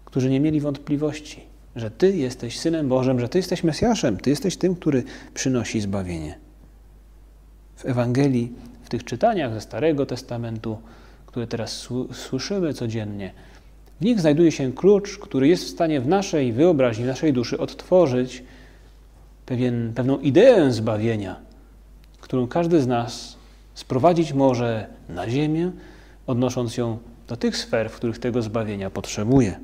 którzy 0.06 0.30
nie 0.30 0.40
mieli 0.40 0.62
wątpliwości 0.62 1.57
że 1.80 1.92
Ty 1.92 2.18
jesteś 2.18 2.60
Synem 2.60 2.88
Bożym, 2.88 3.20
że 3.20 3.30
Ty 3.30 3.38
jesteś 3.38 3.64
Mesjaszem, 3.64 4.18
Ty 4.18 4.30
jesteś 4.30 4.58
tym, 4.58 4.76
który 4.76 5.04
przynosi 5.34 5.82
zbawienie. 5.82 6.40
W 7.76 7.86
Ewangelii, 7.86 8.54
w 8.84 8.90
tych 8.90 9.04
czytaniach 9.04 9.54
ze 9.54 9.62
Starego 9.62 10.06
Testamentu, 10.06 10.78
które 11.26 11.48
teraz 11.48 11.88
słyszymy 12.12 12.74
codziennie, 12.74 13.34
w 14.02 14.06
nich 14.06 14.20
znajduje 14.20 14.52
się 14.52 14.74
klucz, 14.74 15.18
który 15.18 15.48
jest 15.48 15.64
w 15.64 15.70
stanie 15.70 16.02
w 16.02 16.08
naszej 16.08 16.54
wyobraźni, 16.54 17.04
w 17.04 17.08
naszej 17.08 17.34
duszy 17.34 17.58
odtworzyć 17.58 18.44
pewien, 19.46 19.94
pewną 19.96 20.20
ideę 20.20 20.72
zbawienia, 20.72 21.40
którą 22.22 22.48
każdy 22.48 22.82
z 22.82 22.88
nas 22.88 23.38
sprowadzić 23.74 24.34
może 24.34 24.88
na 25.10 25.30
ziemię, 25.30 25.72
odnosząc 26.28 26.78
ją 26.78 26.98
do 27.28 27.38
tych 27.38 27.58
sfer, 27.58 27.90
w 27.90 27.96
których 27.96 28.20
tego 28.20 28.42
zbawienia 28.42 28.90
potrzebuje. 28.90 29.60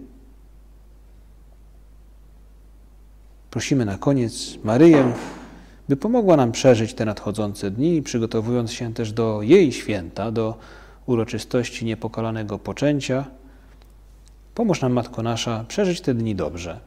Prosimy 3.53 3.85
na 3.85 3.97
koniec 3.97 4.57
Maryję, 4.63 5.13
by 5.89 5.97
pomogła 5.97 6.37
nam 6.37 6.51
przeżyć 6.51 6.93
te 6.93 7.05
nadchodzące 7.05 7.71
dni, 7.71 8.01
przygotowując 8.01 8.71
się 8.71 8.93
też 8.93 9.11
do 9.11 9.41
jej 9.41 9.71
święta, 9.71 10.31
do 10.31 10.57
uroczystości 11.05 11.85
niepokalanego 11.85 12.59
poczęcia. 12.59 13.25
Pomóż 14.55 14.81
nam, 14.81 14.93
Matko 14.93 15.23
Nasza, 15.23 15.65
przeżyć 15.67 16.01
te 16.01 16.13
dni 16.13 16.35
dobrze, 16.35 16.79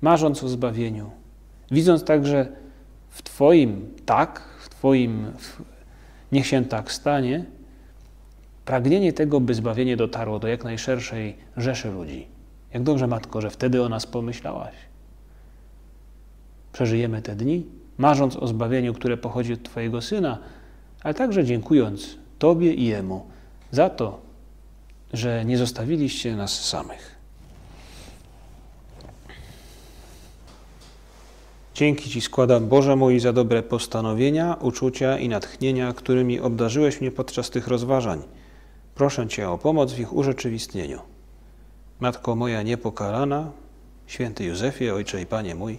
marząc 0.00 0.44
o 0.44 0.48
zbawieniu, 0.48 1.10
widząc 1.70 2.04
także 2.04 2.48
w 3.08 3.22
Twoim 3.22 3.94
tak, 4.06 4.42
w 4.60 4.68
Twoim 4.68 5.32
w, 5.38 5.62
niech 6.32 6.46
się 6.46 6.64
tak 6.64 6.92
stanie, 6.92 7.44
pragnienie 8.64 9.12
tego, 9.12 9.40
by 9.40 9.54
zbawienie 9.54 9.96
dotarło 9.96 10.38
do 10.38 10.48
jak 10.48 10.64
najszerszej 10.64 11.36
rzeszy 11.56 11.90
ludzi. 11.90 12.26
Jak 12.74 12.82
dobrze, 12.82 13.06
Matko, 13.06 13.40
że 13.40 13.50
wtedy 13.50 13.82
o 13.82 13.88
nas 13.88 14.06
pomyślałaś 14.06 14.89
przeżyjemy 16.72 17.22
te 17.22 17.36
dni, 17.36 17.66
marząc 17.98 18.36
o 18.36 18.46
zbawieniu, 18.46 18.94
które 18.94 19.16
pochodzi 19.16 19.52
od 19.52 19.62
Twojego 19.62 20.02
Syna, 20.02 20.38
ale 21.02 21.14
także 21.14 21.44
dziękując 21.44 22.16
Tobie 22.38 22.74
i 22.74 22.84
Jemu 22.84 23.26
za 23.70 23.90
to, 23.90 24.20
że 25.12 25.44
nie 25.44 25.58
zostawiliście 25.58 26.36
nas 26.36 26.64
samych. 26.64 27.20
Dzięki 31.74 32.10
Ci 32.10 32.20
składam, 32.20 32.68
Boże 32.68 32.96
mój, 32.96 33.20
za 33.20 33.32
dobre 33.32 33.62
postanowienia, 33.62 34.56
uczucia 34.60 35.18
i 35.18 35.28
natchnienia, 35.28 35.92
którymi 35.92 36.40
obdarzyłeś 36.40 37.00
mnie 37.00 37.10
podczas 37.10 37.50
tych 37.50 37.68
rozważań. 37.68 38.22
Proszę 38.94 39.28
Cię 39.28 39.50
o 39.50 39.58
pomoc 39.58 39.92
w 39.92 40.00
ich 40.00 40.12
urzeczywistnieniu. 40.12 41.00
Matko 42.00 42.36
moja 42.36 42.62
niepokalana, 42.62 43.50
Święty 44.06 44.44
Józefie, 44.44 44.90
Ojcze 44.90 45.22
i 45.22 45.26
Panie 45.26 45.54
mój, 45.54 45.78